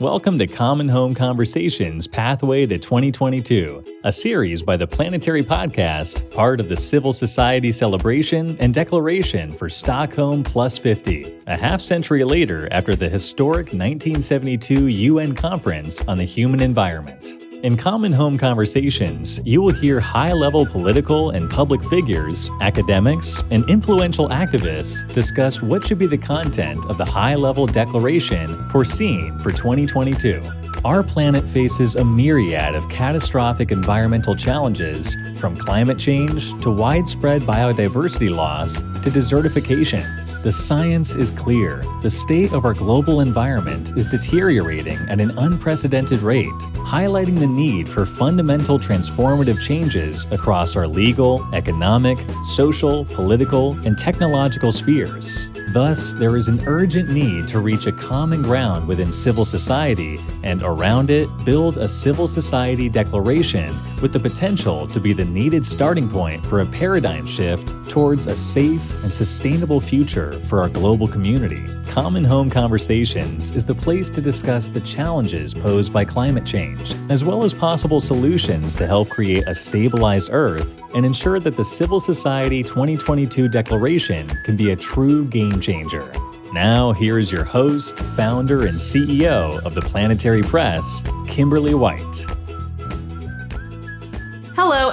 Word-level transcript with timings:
Welcome 0.00 0.38
to 0.38 0.46
Common 0.46 0.88
Home 0.88 1.14
Conversations 1.14 2.06
Pathway 2.06 2.64
to 2.64 2.78
2022, 2.78 3.84
a 4.02 4.10
series 4.10 4.62
by 4.62 4.78
the 4.78 4.86
Planetary 4.86 5.44
Podcast, 5.44 6.30
part 6.30 6.58
of 6.58 6.70
the 6.70 6.76
Civil 6.78 7.12
Society 7.12 7.70
Celebration 7.70 8.56
and 8.60 8.72
Declaration 8.72 9.52
for 9.52 9.68
Stockholm 9.68 10.42
Plus 10.42 10.78
50, 10.78 11.40
a 11.46 11.54
half 11.54 11.82
century 11.82 12.24
later 12.24 12.66
after 12.72 12.96
the 12.96 13.10
historic 13.10 13.74
1972 13.74 14.86
UN 14.86 15.34
Conference 15.34 16.02
on 16.08 16.16
the 16.16 16.24
Human 16.24 16.62
Environment. 16.62 17.49
In 17.62 17.76
Common 17.76 18.10
Home 18.14 18.38
Conversations, 18.38 19.38
you 19.44 19.60
will 19.60 19.74
hear 19.74 20.00
high 20.00 20.32
level 20.32 20.64
political 20.64 21.32
and 21.32 21.50
public 21.50 21.84
figures, 21.84 22.50
academics, 22.62 23.42
and 23.50 23.68
influential 23.68 24.30
activists 24.30 25.06
discuss 25.12 25.60
what 25.60 25.84
should 25.84 25.98
be 25.98 26.06
the 26.06 26.16
content 26.16 26.86
of 26.86 26.96
the 26.96 27.04
high 27.04 27.34
level 27.34 27.66
declaration 27.66 28.56
foreseen 28.70 29.38
for 29.40 29.52
2022. 29.52 30.42
Our 30.86 31.02
planet 31.02 31.46
faces 31.46 31.96
a 31.96 32.04
myriad 32.04 32.74
of 32.74 32.88
catastrophic 32.88 33.70
environmental 33.70 34.34
challenges, 34.34 35.14
from 35.38 35.54
climate 35.54 35.98
change 35.98 36.58
to 36.62 36.70
widespread 36.70 37.42
biodiversity 37.42 38.34
loss 38.34 38.80
to 38.80 39.10
desertification. 39.10 40.29
The 40.42 40.52
science 40.52 41.14
is 41.16 41.30
clear. 41.30 41.84
The 42.00 42.08
state 42.08 42.54
of 42.54 42.64
our 42.64 42.72
global 42.72 43.20
environment 43.20 43.92
is 43.98 44.06
deteriorating 44.06 44.96
at 45.10 45.20
an 45.20 45.36
unprecedented 45.36 46.20
rate, 46.20 46.46
highlighting 46.76 47.38
the 47.38 47.46
need 47.46 47.86
for 47.86 48.06
fundamental 48.06 48.78
transformative 48.78 49.60
changes 49.60 50.26
across 50.30 50.76
our 50.76 50.88
legal, 50.88 51.46
economic, 51.54 52.16
social, 52.42 53.04
political, 53.04 53.76
and 53.84 53.98
technological 53.98 54.72
spheres. 54.72 55.50
Thus, 55.74 56.14
there 56.14 56.38
is 56.38 56.48
an 56.48 56.66
urgent 56.66 57.10
need 57.10 57.46
to 57.48 57.60
reach 57.60 57.86
a 57.86 57.92
common 57.92 58.40
ground 58.40 58.88
within 58.88 59.12
civil 59.12 59.44
society 59.44 60.18
and 60.42 60.62
around 60.62 61.10
it 61.10 61.28
build 61.44 61.76
a 61.76 61.86
civil 61.86 62.26
society 62.26 62.88
declaration 62.88 63.74
with 64.00 64.14
the 64.14 64.18
potential 64.18 64.88
to 64.88 65.00
be 65.00 65.12
the 65.12 65.24
needed 65.24 65.66
starting 65.66 66.08
point 66.08 66.44
for 66.46 66.60
a 66.60 66.66
paradigm 66.66 67.26
shift 67.26 67.74
towards 67.90 68.26
a 68.26 68.34
safe 68.34 69.04
and 69.04 69.12
sustainable 69.12 69.80
future 69.80 70.29
for 70.32 70.60
our 70.60 70.68
global 70.68 71.06
community. 71.06 71.64
Common 71.88 72.24
Home 72.24 72.48
Conversations 72.48 73.54
is 73.54 73.64
the 73.64 73.74
place 73.74 74.10
to 74.10 74.20
discuss 74.20 74.68
the 74.68 74.80
challenges 74.80 75.52
posed 75.52 75.92
by 75.92 76.04
climate 76.04 76.46
change, 76.46 76.94
as 77.08 77.24
well 77.24 77.42
as 77.42 77.52
possible 77.52 78.00
solutions 78.00 78.74
to 78.76 78.86
help 78.86 79.08
create 79.08 79.44
a 79.46 79.54
stabilized 79.54 80.30
Earth 80.32 80.80
and 80.94 81.04
ensure 81.04 81.40
that 81.40 81.56
the 81.56 81.64
Civil 81.64 82.00
Society 82.00 82.62
2022 82.62 83.48
Declaration 83.48 84.28
can 84.44 84.56
be 84.56 84.70
a 84.70 84.76
true 84.76 85.24
game 85.26 85.60
changer. 85.60 86.12
Now, 86.52 86.92
here 86.92 87.18
is 87.18 87.30
your 87.30 87.44
host, 87.44 87.98
founder, 87.98 88.66
and 88.66 88.76
CEO 88.76 89.64
of 89.64 89.74
the 89.74 89.82
Planetary 89.82 90.42
Press, 90.42 91.02
Kimberly 91.28 91.74
White. 91.74 92.39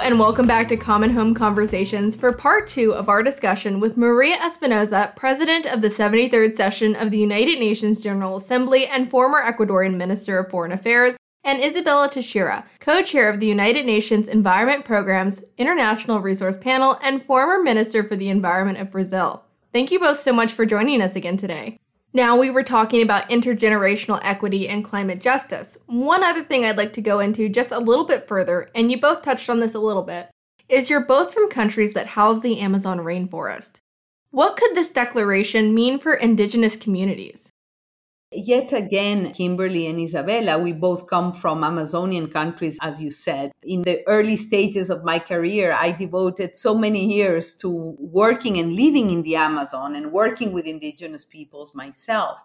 And 0.08 0.18
welcome 0.18 0.46
back 0.46 0.68
to 0.68 0.76
Common 0.78 1.10
Home 1.10 1.34
Conversations 1.34 2.16
for 2.16 2.32
part 2.32 2.66
two 2.66 2.94
of 2.94 3.10
our 3.10 3.22
discussion 3.22 3.78
with 3.78 3.98
Maria 3.98 4.36
Espinosa, 4.36 5.12
President 5.16 5.66
of 5.66 5.82
the 5.82 5.88
73rd 5.88 6.56
Session 6.56 6.96
of 6.96 7.10
the 7.10 7.18
United 7.18 7.58
Nations 7.58 8.00
General 8.00 8.38
Assembly 8.38 8.86
and 8.86 9.10
former 9.10 9.42
Ecuadorian 9.42 9.96
Minister 9.96 10.38
of 10.38 10.50
Foreign 10.50 10.72
Affairs, 10.72 11.18
and 11.44 11.62
Izabella 11.62 12.10
Teixeira, 12.10 12.64
co 12.80 13.02
chair 13.02 13.28
of 13.28 13.38
the 13.38 13.48
United 13.48 13.84
Nations 13.84 14.28
Environment 14.28 14.82
Program's 14.82 15.44
International 15.58 16.20
Resource 16.20 16.56
Panel 16.56 16.98
and 17.02 17.22
former 17.26 17.62
Minister 17.62 18.02
for 18.02 18.16
the 18.16 18.30
Environment 18.30 18.78
of 18.78 18.90
Brazil. 18.90 19.44
Thank 19.74 19.90
you 19.90 20.00
both 20.00 20.18
so 20.18 20.32
much 20.32 20.52
for 20.52 20.64
joining 20.64 21.02
us 21.02 21.16
again 21.16 21.36
today. 21.36 21.76
Now, 22.18 22.36
we 22.36 22.50
were 22.50 22.64
talking 22.64 23.00
about 23.00 23.28
intergenerational 23.28 24.18
equity 24.24 24.68
and 24.68 24.82
climate 24.82 25.20
justice. 25.20 25.78
One 25.86 26.24
other 26.24 26.42
thing 26.42 26.64
I'd 26.64 26.76
like 26.76 26.92
to 26.94 27.00
go 27.00 27.20
into 27.20 27.48
just 27.48 27.70
a 27.70 27.78
little 27.78 28.04
bit 28.04 28.26
further, 28.26 28.72
and 28.74 28.90
you 28.90 29.00
both 29.00 29.22
touched 29.22 29.48
on 29.48 29.60
this 29.60 29.72
a 29.72 29.78
little 29.78 30.02
bit, 30.02 30.28
is 30.68 30.90
you're 30.90 30.98
both 30.98 31.32
from 31.32 31.48
countries 31.48 31.94
that 31.94 32.08
house 32.08 32.40
the 32.40 32.58
Amazon 32.58 32.98
rainforest. 32.98 33.82
What 34.32 34.56
could 34.56 34.74
this 34.74 34.90
declaration 34.90 35.72
mean 35.72 36.00
for 36.00 36.12
indigenous 36.12 36.74
communities? 36.74 37.52
Yet 38.30 38.74
again, 38.74 39.32
Kimberly 39.32 39.86
and 39.86 39.98
Izabella, 39.98 40.62
we 40.62 40.72
both 40.72 41.06
come 41.06 41.32
from 41.32 41.64
Amazonian 41.64 42.28
countries, 42.28 42.78
as 42.82 43.00
you 43.00 43.10
said. 43.10 43.52
In 43.62 43.82
the 43.82 44.06
early 44.06 44.36
stages 44.36 44.90
of 44.90 45.02
my 45.02 45.18
career, 45.18 45.72
I 45.72 45.92
devoted 45.92 46.54
so 46.54 46.76
many 46.76 47.06
years 47.06 47.56
to 47.58 47.96
working 47.98 48.58
and 48.58 48.74
living 48.74 49.10
in 49.10 49.22
the 49.22 49.36
Amazon 49.36 49.94
and 49.94 50.12
working 50.12 50.52
with 50.52 50.66
indigenous 50.66 51.24
peoples 51.24 51.74
myself. 51.74 52.38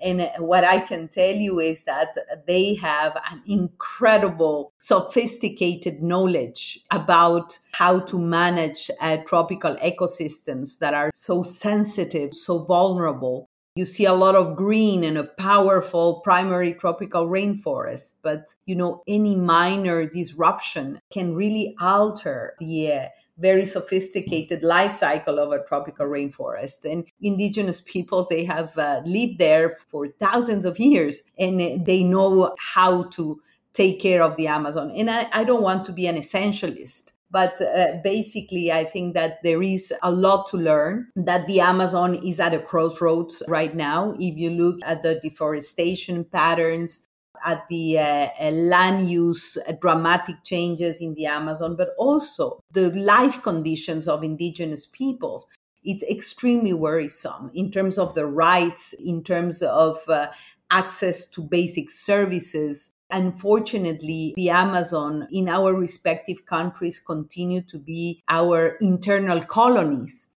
And 0.00 0.30
what 0.38 0.64
I 0.64 0.80
can 0.80 1.08
tell 1.08 1.34
you 1.34 1.58
is 1.60 1.84
that 1.84 2.14
they 2.46 2.74
have 2.74 3.16
an 3.30 3.42
incredible, 3.46 4.72
sophisticated 4.78 6.02
knowledge 6.02 6.78
about 6.90 7.58
how 7.72 8.00
to 8.00 8.18
manage 8.18 8.90
uh, 9.00 9.16
tropical 9.26 9.76
ecosystems 9.76 10.78
that 10.78 10.94
are 10.94 11.10
so 11.14 11.42
sensitive, 11.42 12.34
so 12.34 12.58
vulnerable 12.58 13.48
you 13.76 13.84
see 13.84 14.04
a 14.04 14.12
lot 14.12 14.36
of 14.36 14.54
green 14.54 15.02
and 15.02 15.18
a 15.18 15.24
powerful 15.24 16.20
primary 16.22 16.74
tropical 16.74 17.26
rainforest 17.26 18.16
but 18.22 18.46
you 18.66 18.74
know 18.74 19.02
any 19.08 19.34
minor 19.34 20.06
disruption 20.06 21.00
can 21.10 21.34
really 21.34 21.74
alter 21.80 22.54
the 22.60 22.92
uh, 22.92 23.08
very 23.38 23.66
sophisticated 23.66 24.62
life 24.62 24.92
cycle 24.92 25.38
of 25.38 25.52
a 25.52 25.64
tropical 25.64 26.06
rainforest. 26.06 26.84
And 26.84 27.04
indigenous 27.20 27.80
peoples 27.80 28.28
they 28.28 28.44
have 28.44 28.76
uh, 28.78 29.02
lived 29.04 29.38
there 29.38 29.76
for 29.88 30.08
thousands 30.08 30.66
of 30.66 30.78
years 30.78 31.30
and 31.38 31.84
they 31.84 32.04
know 32.04 32.54
how 32.58 33.04
to 33.10 33.40
take 33.72 34.00
care 34.00 34.22
of 34.22 34.36
the 34.36 34.46
amazon. 34.46 34.92
And 34.92 35.10
i, 35.10 35.28
I 35.32 35.44
don't 35.44 35.62
want 35.62 35.84
to 35.86 35.92
be 35.92 36.06
an 36.06 36.16
essentialist 36.16 37.10
but 37.30 37.60
uh, 37.60 37.96
basically, 38.02 38.70
I 38.70 38.84
think 38.84 39.14
that 39.14 39.42
there 39.42 39.62
is 39.62 39.92
a 40.02 40.10
lot 40.10 40.46
to 40.48 40.56
learn, 40.56 41.08
that 41.16 41.46
the 41.46 41.60
Amazon 41.60 42.14
is 42.14 42.38
at 42.38 42.54
a 42.54 42.60
crossroads 42.60 43.42
right 43.48 43.74
now. 43.74 44.14
If 44.18 44.36
you 44.36 44.50
look 44.50 44.78
at 44.84 45.02
the 45.02 45.18
deforestation 45.20 46.24
patterns, 46.24 47.08
at 47.44 47.68
the 47.68 47.98
uh, 47.98 48.28
uh 48.40 48.50
land 48.50 49.08
use 49.08 49.58
uh, 49.68 49.72
dramatic 49.80 50.36
changes 50.44 51.00
in 51.00 51.14
the 51.14 51.26
Amazon, 51.26 51.76
but 51.76 51.90
also 51.98 52.60
the 52.72 52.90
life 52.90 53.42
conditions 53.42 54.08
of 54.08 54.24
indigenous 54.24 54.86
peoples. 54.86 55.48
It's 55.82 56.02
extremely 56.04 56.72
worrisome 56.72 57.50
in 57.54 57.70
terms 57.70 57.98
of 57.98 58.14
the 58.14 58.26
rights, 58.26 58.94
in 58.94 59.22
terms 59.22 59.62
of 59.62 59.98
uh, 60.08 60.28
access 60.70 61.28
to 61.28 61.42
basic 61.42 61.90
services, 61.90 62.93
Unfortunately, 63.10 64.32
the 64.36 64.50
Amazon 64.50 65.28
in 65.30 65.48
our 65.48 65.74
respective 65.74 66.46
countries 66.46 67.00
continue 67.00 67.62
to 67.62 67.78
be 67.78 68.22
our 68.28 68.76
internal 68.80 69.40
colonies. 69.42 70.28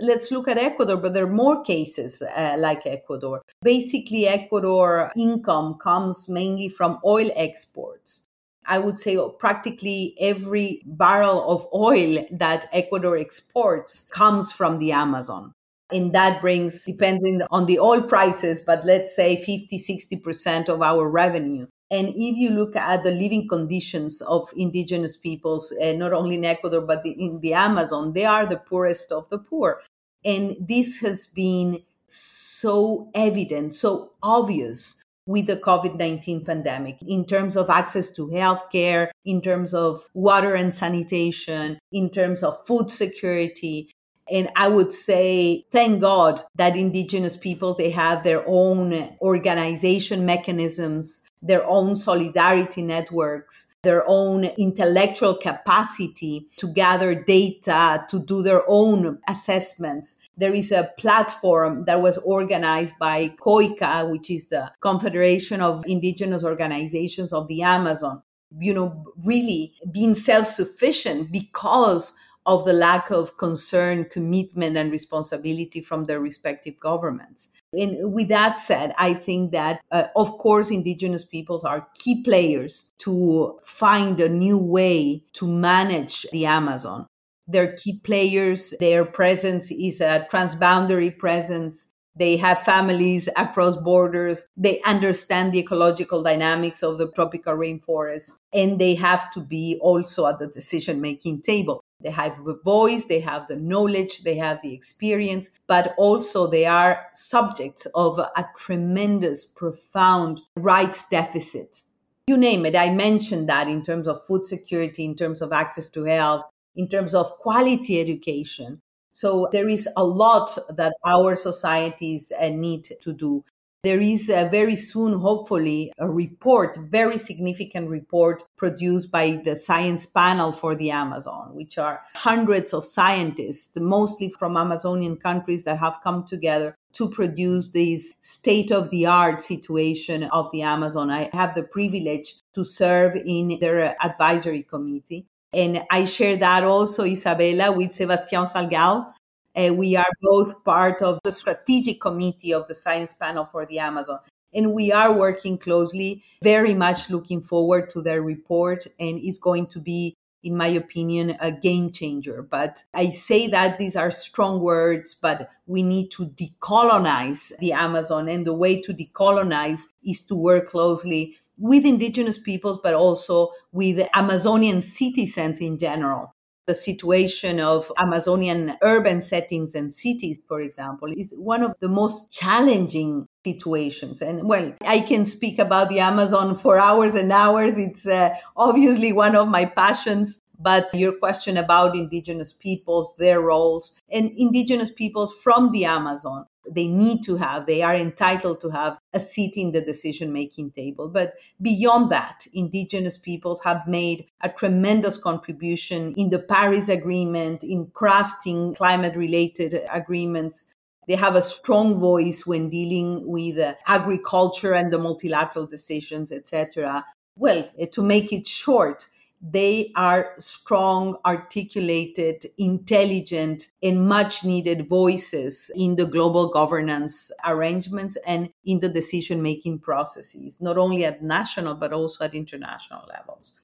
Let's 0.00 0.30
look 0.30 0.48
at 0.48 0.56
Ecuador, 0.56 0.96
but 0.96 1.12
there 1.12 1.24
are 1.24 1.30
more 1.30 1.62
cases 1.62 2.22
uh, 2.22 2.56
like 2.58 2.86
Ecuador. 2.86 3.42
Basically, 3.62 4.26
Ecuador 4.26 5.12
income 5.16 5.74
comes 5.74 6.28
mainly 6.28 6.68
from 6.68 6.98
oil 7.04 7.30
exports. 7.36 8.26
I 8.64 8.78
would 8.78 8.98
say 8.98 9.18
practically 9.38 10.14
every 10.20 10.82
barrel 10.86 11.50
of 11.50 11.68
oil 11.74 12.24
that 12.30 12.68
Ecuador 12.72 13.16
exports 13.16 14.08
comes 14.12 14.52
from 14.52 14.78
the 14.78 14.92
Amazon. 14.92 15.52
And 15.90 16.14
that 16.14 16.40
brings, 16.40 16.84
depending 16.84 17.42
on 17.50 17.66
the 17.66 17.78
oil 17.78 18.02
prices, 18.02 18.62
but 18.62 18.86
let's 18.86 19.14
say 19.14 19.36
50, 19.44 19.78
60% 19.78 20.68
of 20.68 20.80
our 20.80 21.06
revenue. 21.08 21.66
And 21.92 22.08
if 22.08 22.38
you 22.38 22.48
look 22.48 22.74
at 22.74 23.04
the 23.04 23.10
living 23.10 23.46
conditions 23.46 24.22
of 24.22 24.50
indigenous 24.56 25.14
peoples, 25.14 25.74
uh, 25.78 25.92
not 25.92 26.14
only 26.14 26.36
in 26.36 26.44
Ecuador, 26.46 26.80
but 26.80 27.02
the, 27.02 27.10
in 27.10 27.40
the 27.40 27.52
Amazon, 27.52 28.14
they 28.14 28.24
are 28.24 28.46
the 28.46 28.56
poorest 28.56 29.12
of 29.12 29.28
the 29.28 29.36
poor. 29.36 29.82
And 30.24 30.56
this 30.58 31.00
has 31.00 31.26
been 31.26 31.82
so 32.06 33.10
evident, 33.14 33.74
so 33.74 34.12
obvious 34.22 35.02
with 35.26 35.46
the 35.46 35.56
COVID 35.56 35.98
19 35.98 36.46
pandemic 36.46 36.96
in 37.06 37.26
terms 37.26 37.58
of 37.58 37.68
access 37.68 38.10
to 38.12 38.26
healthcare, 38.28 39.10
in 39.26 39.42
terms 39.42 39.74
of 39.74 40.08
water 40.14 40.54
and 40.54 40.74
sanitation, 40.74 41.78
in 41.92 42.08
terms 42.08 42.42
of 42.42 42.66
food 42.66 42.90
security. 42.90 43.90
And 44.32 44.48
I 44.56 44.66
would 44.66 44.92
say, 44.92 45.66
thank 45.70 46.00
God 46.00 46.42
that 46.56 46.76
indigenous 46.76 47.36
peoples, 47.36 47.76
they 47.76 47.90
have 47.90 48.24
their 48.24 48.42
own 48.48 49.16
organization 49.20 50.26
mechanisms 50.26 51.28
their 51.42 51.66
own 51.68 51.96
solidarity 51.96 52.82
networks, 52.82 53.74
their 53.82 54.04
own 54.06 54.44
intellectual 54.44 55.34
capacity 55.34 56.46
to 56.56 56.68
gather 56.68 57.14
data, 57.14 58.06
to 58.08 58.24
do 58.24 58.42
their 58.42 58.62
own 58.68 59.18
assessments. 59.28 60.20
There 60.36 60.54
is 60.54 60.70
a 60.70 60.90
platform 60.98 61.84
that 61.86 62.00
was 62.00 62.18
organized 62.18 62.98
by 62.98 63.34
COICA, 63.40 64.10
which 64.10 64.30
is 64.30 64.48
the 64.48 64.70
Confederation 64.80 65.60
of 65.60 65.84
Indigenous 65.86 66.44
Organizations 66.44 67.32
of 67.32 67.48
the 67.48 67.62
Amazon, 67.62 68.22
you 68.56 68.72
know, 68.72 69.04
really 69.24 69.74
being 69.90 70.14
self 70.14 70.46
sufficient 70.46 71.32
because 71.32 72.16
of 72.46 72.64
the 72.64 72.72
lack 72.72 73.10
of 73.10 73.36
concern, 73.36 74.04
commitment, 74.04 74.76
and 74.76 74.90
responsibility 74.90 75.80
from 75.80 76.04
their 76.04 76.20
respective 76.20 76.78
governments. 76.80 77.52
And 77.72 78.12
with 78.12 78.28
that 78.28 78.58
said, 78.58 78.94
I 78.98 79.14
think 79.14 79.52
that, 79.52 79.80
uh, 79.90 80.08
of 80.14 80.36
course, 80.38 80.70
indigenous 80.70 81.24
peoples 81.24 81.64
are 81.64 81.88
key 81.94 82.22
players 82.22 82.92
to 82.98 83.58
find 83.62 84.20
a 84.20 84.28
new 84.28 84.58
way 84.58 85.24
to 85.34 85.46
manage 85.46 86.26
the 86.32 86.46
Amazon. 86.46 87.06
They're 87.46 87.74
key 87.74 88.00
players. 88.04 88.74
Their 88.78 89.04
presence 89.04 89.70
is 89.70 90.00
a 90.00 90.26
transboundary 90.30 91.16
presence. 91.16 91.92
They 92.14 92.36
have 92.36 92.62
families 92.62 93.28
across 93.36 93.76
borders. 93.76 94.46
They 94.56 94.82
understand 94.82 95.52
the 95.52 95.60
ecological 95.60 96.22
dynamics 96.22 96.82
of 96.82 96.98
the 96.98 97.10
tropical 97.10 97.54
rainforest. 97.54 98.36
And 98.52 98.78
they 98.78 98.94
have 98.96 99.32
to 99.32 99.40
be 99.40 99.78
also 99.80 100.26
at 100.26 100.38
the 100.38 100.46
decision 100.46 101.00
making 101.00 101.40
table. 101.40 101.82
They 102.02 102.10
have 102.10 102.44
the 102.44 102.58
voice, 102.64 103.06
they 103.06 103.20
have 103.20 103.48
the 103.48 103.56
knowledge, 103.56 104.22
they 104.22 104.36
have 104.36 104.60
the 104.62 104.72
experience, 104.72 105.58
but 105.66 105.94
also 105.96 106.46
they 106.46 106.66
are 106.66 107.06
subjects 107.14 107.86
of 107.94 108.18
a 108.18 108.46
tremendous, 108.56 109.44
profound 109.44 110.40
rights 110.56 111.08
deficit. 111.08 111.82
You 112.26 112.36
name 112.36 112.66
it. 112.66 112.76
I 112.76 112.90
mentioned 112.90 113.48
that 113.48 113.68
in 113.68 113.82
terms 113.82 114.06
of 114.06 114.24
food 114.26 114.46
security, 114.46 115.04
in 115.04 115.16
terms 115.16 115.42
of 115.42 115.52
access 115.52 115.90
to 115.90 116.04
health, 116.04 116.44
in 116.76 116.88
terms 116.88 117.14
of 117.14 117.30
quality 117.38 118.00
education. 118.00 118.80
So 119.12 119.48
there 119.52 119.68
is 119.68 119.88
a 119.96 120.04
lot 120.04 120.56
that 120.70 120.94
our 121.04 121.36
societies 121.36 122.32
uh, 122.40 122.48
need 122.48 122.88
to 123.02 123.12
do. 123.12 123.44
There 123.84 124.00
is 124.00 124.26
very 124.26 124.76
soon, 124.76 125.18
hopefully, 125.18 125.92
a 125.98 126.08
report, 126.08 126.76
very 126.76 127.18
significant 127.18 127.88
report 127.88 128.44
produced 128.56 129.10
by 129.10 129.42
the 129.44 129.56
Science 129.56 130.06
Panel 130.06 130.52
for 130.52 130.76
the 130.76 130.92
Amazon, 130.92 131.50
which 131.52 131.78
are 131.78 132.02
hundreds 132.14 132.72
of 132.72 132.84
scientists, 132.84 133.76
mostly 133.76 134.30
from 134.30 134.56
Amazonian 134.56 135.16
countries 135.16 135.64
that 135.64 135.80
have 135.80 135.98
come 136.04 136.24
together 136.24 136.76
to 136.92 137.10
produce 137.10 137.72
this 137.72 138.12
state 138.20 138.70
of 138.70 138.88
the 138.90 139.06
art 139.06 139.42
situation 139.42 140.24
of 140.24 140.48
the 140.52 140.62
Amazon. 140.62 141.10
I 141.10 141.28
have 141.32 141.56
the 141.56 141.64
privilege 141.64 142.36
to 142.54 142.64
serve 142.64 143.16
in 143.16 143.58
their 143.58 143.96
advisory 144.00 144.62
committee. 144.62 145.26
And 145.52 145.82
I 145.90 146.04
share 146.04 146.36
that 146.36 146.62
also, 146.62 147.04
Izabella, 147.04 147.76
with 147.76 147.90
Sebastián 147.90 148.46
Salgado, 148.46 149.12
uh, 149.54 149.72
we 149.74 149.96
are 149.96 150.10
both 150.20 150.64
part 150.64 151.02
of 151.02 151.20
the 151.24 151.32
strategic 151.32 152.00
committee 152.00 152.52
of 152.52 152.68
the 152.68 152.74
Science 152.74 153.14
Panel 153.14 153.48
for 153.50 153.66
the 153.66 153.78
Amazon. 153.78 154.18
And 154.54 154.72
we 154.72 154.92
are 154.92 155.16
working 155.16 155.58
closely, 155.58 156.24
very 156.42 156.74
much 156.74 157.10
looking 157.10 157.42
forward 157.42 157.90
to 157.90 158.02
their 158.02 158.22
report. 158.22 158.86
And 158.98 159.18
it's 159.22 159.38
going 159.38 159.66
to 159.68 159.80
be, 159.80 160.14
in 160.42 160.56
my 160.56 160.66
opinion, 160.66 161.36
a 161.40 161.52
game 161.52 161.90
changer. 161.90 162.42
But 162.42 162.84
I 162.92 163.10
say 163.10 163.46
that 163.48 163.78
these 163.78 163.96
are 163.96 164.10
strong 164.10 164.60
words, 164.60 165.14
but 165.14 165.50
we 165.66 165.82
need 165.82 166.10
to 166.12 166.26
decolonize 166.26 167.56
the 167.58 167.72
Amazon. 167.72 168.28
And 168.28 168.46
the 168.46 168.54
way 168.54 168.82
to 168.82 168.92
decolonize 168.92 169.92
is 170.04 170.24
to 170.26 170.34
work 170.34 170.66
closely 170.66 171.36
with 171.58 171.84
indigenous 171.84 172.38
peoples, 172.38 172.78
but 172.82 172.94
also 172.94 173.52
with 173.70 174.06
Amazonian 174.14 174.82
citizens 174.82 175.60
in 175.60 175.78
general 175.78 176.31
the 176.66 176.74
situation 176.74 177.60
of 177.60 177.90
Amazonian 177.98 178.76
urban 178.82 179.20
settings 179.20 179.74
and 179.74 179.94
cities, 179.94 180.40
for 180.46 180.60
example, 180.60 181.12
is 181.16 181.34
one 181.36 181.62
of 181.62 181.74
the 181.80 181.88
most 181.88 182.32
challenging 182.32 183.26
situations. 183.44 184.22
And 184.22 184.48
well, 184.48 184.72
I 184.86 185.00
can 185.00 185.26
speak 185.26 185.58
about 185.58 185.88
the 185.88 186.00
Amazon 186.00 186.56
for 186.56 186.78
hours 186.78 187.14
and 187.14 187.32
hours. 187.32 187.78
It's 187.78 188.06
uh, 188.06 188.34
obviously 188.56 189.12
one 189.12 189.34
of 189.34 189.48
my 189.48 189.64
passions. 189.64 190.40
But 190.58 190.94
your 190.94 191.12
question 191.12 191.56
about 191.56 191.96
indigenous 191.96 192.52
peoples, 192.52 193.16
their 193.16 193.40
roles, 193.40 193.98
and 194.08 194.30
indigenous 194.36 194.92
peoples 194.92 195.34
from 195.42 195.72
the 195.72 195.86
Amazon 195.86 196.46
they 196.70 196.86
need 196.86 197.22
to 197.24 197.36
have, 197.36 197.66
they 197.66 197.82
are 197.82 197.94
entitled 197.94 198.60
to 198.60 198.70
have 198.70 198.98
a 199.12 199.20
seat 199.20 199.54
in 199.56 199.72
the 199.72 199.80
decision 199.80 200.32
making 200.32 200.70
table. 200.72 201.08
But 201.08 201.34
beyond 201.60 202.10
that, 202.12 202.46
indigenous 202.54 203.18
peoples 203.18 203.62
have 203.64 203.86
made 203.86 204.26
a 204.40 204.48
tremendous 204.48 205.18
contribution 205.18 206.14
in 206.16 206.30
the 206.30 206.38
Paris 206.38 206.88
Agreement, 206.88 207.64
in 207.64 207.86
crafting 207.86 208.76
climate 208.76 209.16
related 209.16 209.80
agreements. 209.92 210.74
They 211.08 211.16
have 211.16 211.34
a 211.34 211.42
strong 211.42 211.98
voice 211.98 212.46
when 212.46 212.70
dealing 212.70 213.26
with 213.26 213.58
uh, 213.58 213.74
agriculture 213.86 214.74
and 214.74 214.92
the 214.92 214.98
multilateral 214.98 215.66
decisions, 215.66 216.30
etc. 216.30 217.04
Well, 217.36 217.68
to 217.92 218.02
make 218.02 218.32
it 218.32 218.46
short, 218.46 219.06
they 219.42 219.92
are 219.96 220.34
strong, 220.38 221.16
articulated, 221.26 222.46
intelligent, 222.58 223.72
and 223.82 224.08
much 224.08 224.44
needed 224.44 224.88
voices 224.88 225.70
in 225.74 225.96
the 225.96 226.06
global 226.06 226.50
governance 226.50 227.32
arrangements 227.44 228.16
and 228.26 228.50
in 228.64 228.78
the 228.78 228.88
decision 228.88 229.42
making 229.42 229.80
processes, 229.80 230.60
not 230.60 230.78
only 230.78 231.04
at 231.04 231.22
national, 231.22 231.74
but 231.74 231.92
also 231.92 232.24
at 232.24 232.34
international 232.34 233.02
levels. 233.08 233.61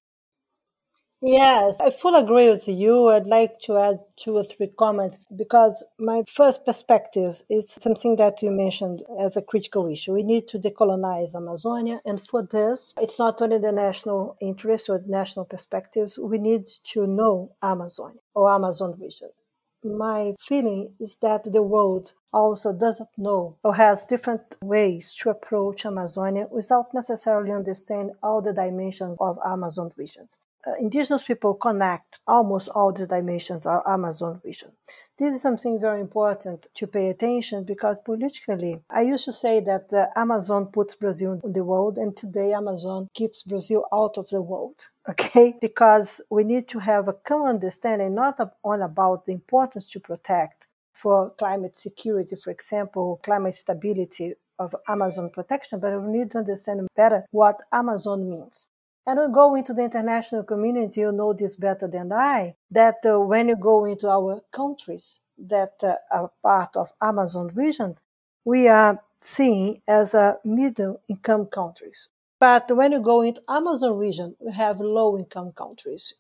Yes, 1.20 1.80
I 1.80 1.90
fully 1.90 2.20
agree 2.20 2.48
with 2.48 2.68
you. 2.68 3.08
I'd 3.08 3.26
like 3.26 3.58
to 3.62 3.76
add 3.76 3.98
two 4.14 4.36
or 4.36 4.44
three 4.44 4.68
comments 4.68 5.26
because 5.36 5.84
my 5.98 6.22
first 6.28 6.64
perspective 6.64 7.42
is 7.50 7.76
something 7.80 8.14
that 8.16 8.40
you 8.40 8.52
mentioned 8.52 9.02
as 9.18 9.36
a 9.36 9.42
critical 9.42 9.90
issue. 9.90 10.12
We 10.12 10.22
need 10.22 10.46
to 10.48 10.60
decolonize 10.60 11.34
Amazonia. 11.34 12.00
And 12.04 12.22
for 12.22 12.44
this, 12.44 12.94
it's 12.98 13.18
not 13.18 13.42
only 13.42 13.58
the 13.58 13.72
national 13.72 14.36
interest 14.40 14.88
or 14.88 15.02
national 15.08 15.46
perspectives. 15.46 16.20
We 16.20 16.38
need 16.38 16.66
to 16.92 17.04
know 17.08 17.48
Amazonia 17.64 18.20
or 18.32 18.52
Amazon 18.54 18.94
region. 18.96 19.30
My 19.82 20.34
feeling 20.38 20.94
is 21.00 21.16
that 21.22 21.42
the 21.52 21.62
world 21.64 22.12
also 22.32 22.72
doesn't 22.72 23.10
know 23.16 23.56
or 23.64 23.74
has 23.74 24.06
different 24.06 24.54
ways 24.62 25.16
to 25.16 25.30
approach 25.30 25.84
Amazonia 25.84 26.46
without 26.48 26.94
necessarily 26.94 27.50
understanding 27.50 28.14
all 28.22 28.40
the 28.40 28.52
dimensions 28.52 29.16
of 29.20 29.36
Amazon 29.44 29.90
regions 29.96 30.38
uh, 30.66 30.72
indigenous 30.80 31.24
people 31.24 31.54
connect 31.54 32.18
almost 32.26 32.68
all 32.74 32.92
these 32.92 33.06
dimensions 33.06 33.66
of 33.66 33.82
Amazon 33.86 34.40
region. 34.44 34.70
This 35.16 35.34
is 35.34 35.42
something 35.42 35.80
very 35.80 36.00
important 36.00 36.66
to 36.74 36.86
pay 36.86 37.10
attention 37.10 37.64
because 37.64 37.98
politically, 38.04 38.82
I 38.90 39.02
used 39.02 39.24
to 39.24 39.32
say 39.32 39.60
that 39.60 39.92
uh, 39.92 40.06
Amazon 40.18 40.66
puts 40.66 40.94
Brazil 40.94 41.40
in 41.42 41.52
the 41.52 41.64
world 41.64 41.98
and 41.98 42.16
today 42.16 42.52
Amazon 42.52 43.08
keeps 43.14 43.42
Brazil 43.42 43.84
out 43.92 44.18
of 44.18 44.28
the 44.28 44.42
world. 44.42 44.88
Okay. 45.08 45.54
Because 45.58 46.20
we 46.28 46.44
need 46.44 46.68
to 46.68 46.80
have 46.80 47.08
a 47.08 47.14
common 47.14 47.48
understanding, 47.54 48.14
not 48.14 48.38
only 48.62 48.84
about 48.84 49.24
the 49.24 49.32
importance 49.32 49.86
to 49.92 50.00
protect 50.00 50.66
for 50.92 51.30
climate 51.30 51.78
security, 51.78 52.36
for 52.36 52.50
example, 52.50 53.18
climate 53.22 53.54
stability 53.54 54.34
of 54.58 54.74
Amazon 54.86 55.30
protection, 55.30 55.80
but 55.80 55.98
we 56.02 56.12
need 56.12 56.30
to 56.32 56.38
understand 56.38 56.86
better 56.94 57.24
what 57.30 57.56
Amazon 57.72 58.28
means. 58.28 58.70
And 59.08 59.18
we 59.18 59.32
go 59.32 59.54
into 59.54 59.72
the 59.72 59.84
international 59.84 60.42
community, 60.42 61.00
you 61.00 61.12
know 61.12 61.32
this 61.32 61.56
better 61.56 61.88
than 61.88 62.12
I, 62.12 62.56
that 62.70 62.96
uh, 63.06 63.18
when 63.18 63.48
you 63.48 63.56
go 63.56 63.86
into 63.86 64.06
our 64.06 64.42
countries 64.52 65.22
that 65.38 65.82
uh, 65.82 65.94
are 66.12 66.30
part 66.42 66.76
of 66.76 66.88
Amazon 67.00 67.50
regions, 67.54 68.02
we 68.44 68.68
are 68.68 69.02
seen 69.18 69.80
as 69.88 70.12
a 70.12 70.36
middle 70.44 71.00
income 71.08 71.46
countries. 71.46 72.10
But 72.38 72.70
when 72.76 72.92
you 72.92 73.00
go 73.00 73.22
into 73.22 73.40
Amazon 73.48 73.96
region, 73.96 74.36
we 74.40 74.52
have 74.52 74.78
low 74.78 75.16
income 75.16 75.52
countries. 75.52 76.12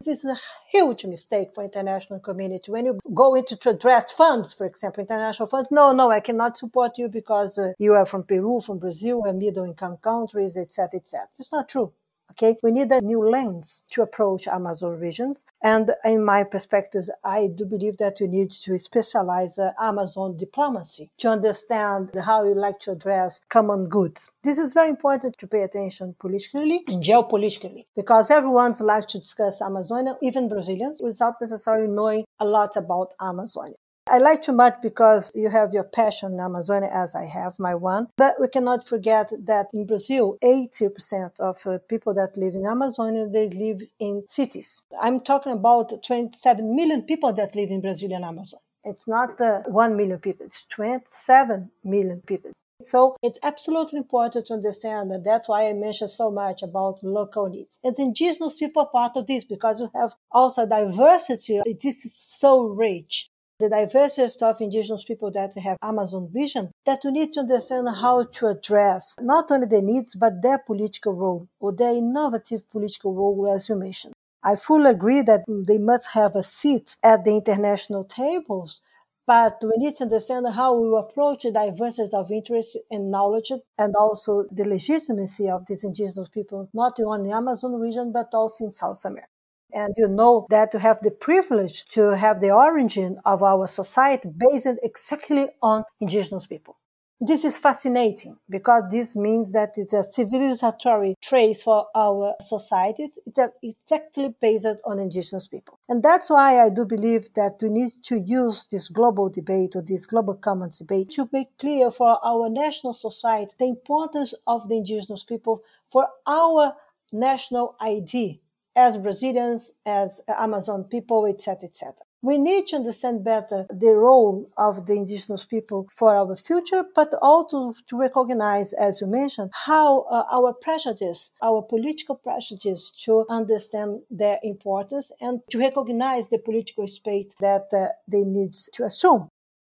This 0.00 0.24
is 0.24 0.32
a 0.32 0.36
huge 0.72 1.04
mistake 1.04 1.50
for 1.54 1.62
international 1.62 2.18
community. 2.18 2.72
When 2.72 2.86
you 2.86 2.98
go 3.14 3.36
into 3.36 3.54
to 3.54 3.70
address 3.70 4.10
funds, 4.10 4.52
for 4.52 4.66
example, 4.66 5.02
international 5.02 5.46
funds, 5.46 5.68
no, 5.70 5.92
no, 5.92 6.10
I 6.10 6.18
cannot 6.18 6.56
support 6.56 6.98
you 6.98 7.06
because 7.06 7.56
uh, 7.56 7.74
you 7.78 7.92
are 7.92 8.04
from 8.04 8.24
Peru, 8.24 8.60
from 8.60 8.80
Brazil, 8.80 9.22
and 9.26 9.38
middle 9.38 9.64
income 9.64 9.98
countries, 9.98 10.56
etc., 10.56 10.98
etc. 10.98 11.28
It's 11.38 11.52
not 11.52 11.68
true. 11.68 11.92
Okay, 12.32 12.56
we 12.62 12.70
need 12.70 12.90
a 12.90 13.02
new 13.02 13.22
lens 13.28 13.84
to 13.90 14.00
approach 14.00 14.46
Amazon 14.46 14.98
regions. 14.98 15.44
And 15.62 15.90
in 16.02 16.24
my 16.24 16.44
perspective, 16.44 17.04
I 17.22 17.48
do 17.54 17.66
believe 17.66 17.98
that 17.98 18.16
we 18.22 18.26
need 18.26 18.50
to 18.64 18.78
specialize 18.78 19.58
uh, 19.58 19.72
Amazon 19.78 20.38
diplomacy 20.38 21.10
to 21.18 21.28
understand 21.28 22.10
how 22.24 22.44
you 22.44 22.54
like 22.54 22.78
to 22.80 22.92
address 22.92 23.44
common 23.50 23.90
goods. 23.90 24.30
This 24.42 24.56
is 24.56 24.72
very 24.72 24.88
important 24.88 25.36
to 25.38 25.46
pay 25.46 25.62
attention 25.62 26.14
politically 26.18 26.84
and 26.86 27.04
geopolitically 27.04 27.82
because 27.94 28.30
everyone's 28.30 28.80
like 28.80 29.08
to 29.08 29.18
discuss 29.18 29.60
Amazonia, 29.60 30.16
even 30.22 30.48
Brazilians, 30.48 31.02
without 31.02 31.34
necessarily 31.38 31.88
knowing 31.88 32.24
a 32.40 32.46
lot 32.46 32.78
about 32.78 33.12
Amazonia. 33.20 33.76
I 34.08 34.18
like 34.18 34.42
too 34.42 34.52
much 34.52 34.74
because 34.82 35.30
you 35.34 35.48
have 35.50 35.72
your 35.72 35.84
passion 35.84 36.32
in 36.32 36.40
Amazonia, 36.40 36.90
as 36.92 37.14
I 37.14 37.24
have 37.24 37.58
my 37.58 37.74
one. 37.74 38.08
But 38.16 38.34
we 38.40 38.48
cannot 38.48 38.86
forget 38.86 39.32
that 39.44 39.68
in 39.72 39.86
Brazil, 39.86 40.38
80% 40.42 41.38
of 41.40 41.56
uh, 41.64 41.78
people 41.88 42.12
that 42.14 42.36
live 42.36 42.54
in 42.54 42.66
Amazonia, 42.66 43.28
they 43.28 43.48
live 43.48 43.80
in 44.00 44.24
cities. 44.26 44.84
I'm 45.00 45.20
talking 45.20 45.52
about 45.52 46.02
27 46.04 46.74
million 46.74 47.02
people 47.02 47.32
that 47.34 47.54
live 47.54 47.70
in 47.70 47.80
Brazilian 47.80 48.24
Amazon. 48.24 48.60
It's 48.84 49.06
not 49.06 49.40
uh, 49.40 49.62
1 49.66 49.96
million 49.96 50.18
people, 50.18 50.46
it's 50.46 50.66
27 50.66 51.70
million 51.84 52.22
people. 52.26 52.50
So 52.80 53.16
it's 53.22 53.38
absolutely 53.44 53.98
important 53.98 54.46
to 54.46 54.54
understand 54.54 55.12
that 55.12 55.22
that's 55.22 55.48
why 55.48 55.68
I 55.68 55.72
mentioned 55.72 56.10
so 56.10 56.32
much 56.32 56.62
about 56.62 57.02
local 57.04 57.48
needs. 57.48 57.78
And 57.84 57.94
indigenous 57.96 58.56
people 58.56 58.82
are 58.82 58.88
part 58.88 59.16
of 59.16 59.28
this 59.28 59.44
because 59.44 59.80
you 59.80 59.90
have 59.94 60.14
also 60.32 60.66
diversity. 60.66 61.62
This 61.80 62.04
is 62.04 62.16
so 62.16 62.62
rich 62.62 63.30
the 63.62 63.68
diversity 63.68 64.44
of 64.44 64.60
indigenous 64.60 65.04
people 65.04 65.30
that 65.30 65.54
have 65.62 65.78
Amazon 65.80 66.28
vision, 66.32 66.72
that 66.84 67.00
we 67.04 67.12
need 67.12 67.32
to 67.32 67.40
understand 67.40 67.88
how 68.00 68.24
to 68.24 68.48
address 68.48 69.14
not 69.20 69.50
only 69.52 69.68
the 69.68 69.80
needs, 69.80 70.16
but 70.16 70.42
their 70.42 70.58
political 70.58 71.12
role 71.12 71.48
or 71.60 71.72
their 71.72 71.94
innovative 71.94 72.68
political 72.70 73.14
role, 73.14 73.52
as 73.54 73.68
you 73.68 73.76
mentioned. 73.76 74.14
I 74.42 74.56
fully 74.56 74.90
agree 74.90 75.22
that 75.22 75.44
they 75.46 75.78
must 75.78 76.14
have 76.14 76.34
a 76.34 76.42
seat 76.42 76.96
at 77.04 77.24
the 77.24 77.36
international 77.36 78.02
tables, 78.02 78.80
but 79.24 79.62
we 79.62 79.74
need 79.76 79.94
to 79.94 80.04
understand 80.04 80.46
how 80.52 80.74
we 80.74 80.98
approach 80.98 81.44
the 81.44 81.52
diversity 81.52 82.16
of 82.16 82.32
interests 82.32 82.76
and 82.90 83.12
knowledge 83.12 83.52
and 83.78 83.94
also 83.94 84.44
the 84.50 84.64
legitimacy 84.64 85.48
of 85.48 85.64
these 85.66 85.84
indigenous 85.84 86.28
people, 86.28 86.68
not 86.74 86.98
only 86.98 87.20
in 87.20 87.26
the 87.28 87.36
Amazon 87.36 87.78
region, 87.78 88.10
but 88.10 88.34
also 88.34 88.64
in 88.64 88.72
South 88.72 89.04
America. 89.04 89.31
And 89.72 89.94
you 89.96 90.08
know 90.08 90.46
that 90.50 90.70
to 90.72 90.78
have 90.78 91.00
the 91.00 91.10
privilege 91.10 91.84
to 91.90 92.16
have 92.16 92.40
the 92.40 92.50
origin 92.50 93.18
of 93.24 93.42
our 93.42 93.66
society 93.66 94.28
based 94.36 94.68
exactly 94.82 95.48
on 95.62 95.84
indigenous 96.00 96.46
people. 96.46 96.76
This 97.24 97.44
is 97.44 97.56
fascinating 97.56 98.36
because 98.50 98.82
this 98.90 99.14
means 99.14 99.52
that 99.52 99.74
it's 99.76 99.92
a 99.92 100.02
civilizatory 100.02 101.14
trace 101.22 101.62
for 101.62 101.86
our 101.94 102.34
societies. 102.40 103.16
It's 103.24 103.38
exactly 103.62 104.34
based 104.40 104.66
on 104.84 104.98
indigenous 104.98 105.46
people. 105.46 105.78
And 105.88 106.02
that's 106.02 106.30
why 106.30 106.60
I 106.60 106.68
do 106.68 106.84
believe 106.84 107.32
that 107.34 107.60
we 107.62 107.68
need 107.68 107.92
to 108.06 108.18
use 108.18 108.66
this 108.66 108.88
global 108.88 109.28
debate 109.28 109.76
or 109.76 109.82
this 109.82 110.04
global 110.04 110.34
commons 110.34 110.80
debate 110.80 111.10
to 111.10 111.28
make 111.32 111.56
clear 111.58 111.92
for 111.92 112.18
our 112.26 112.50
national 112.50 112.94
society 112.94 113.54
the 113.56 113.66
importance 113.66 114.34
of 114.48 114.68
the 114.68 114.78
indigenous 114.78 115.22
people 115.22 115.62
for 115.88 116.08
our 116.26 116.74
national 117.12 117.76
ID 117.80 118.41
as 118.74 118.96
Brazilians, 118.96 119.80
as 119.84 120.22
Amazon 120.28 120.84
people, 120.84 121.26
etc., 121.26 121.68
etc. 121.68 121.94
We 122.24 122.38
need 122.38 122.68
to 122.68 122.76
understand 122.76 123.24
better 123.24 123.66
the 123.68 123.96
role 123.96 124.48
of 124.56 124.86
the 124.86 124.94
indigenous 124.94 125.44
people 125.44 125.88
for 125.90 126.14
our 126.14 126.36
future, 126.36 126.84
but 126.94 127.12
also 127.20 127.74
to 127.88 127.98
recognize, 127.98 128.72
as 128.72 129.00
you 129.00 129.08
mentioned, 129.08 129.50
how 129.66 130.02
uh, 130.02 130.22
our 130.30 130.52
prejudice, 130.52 131.32
our 131.42 131.62
political 131.62 132.14
prejudice, 132.14 132.92
to 133.04 133.26
understand 133.28 134.02
their 134.08 134.38
importance 134.44 135.10
and 135.20 135.40
to 135.50 135.58
recognize 135.58 136.28
the 136.28 136.38
political 136.38 136.86
space 136.86 137.34
that 137.40 137.66
uh, 137.72 137.88
they 138.06 138.22
need 138.22 138.52
to 138.74 138.84
assume. 138.84 139.28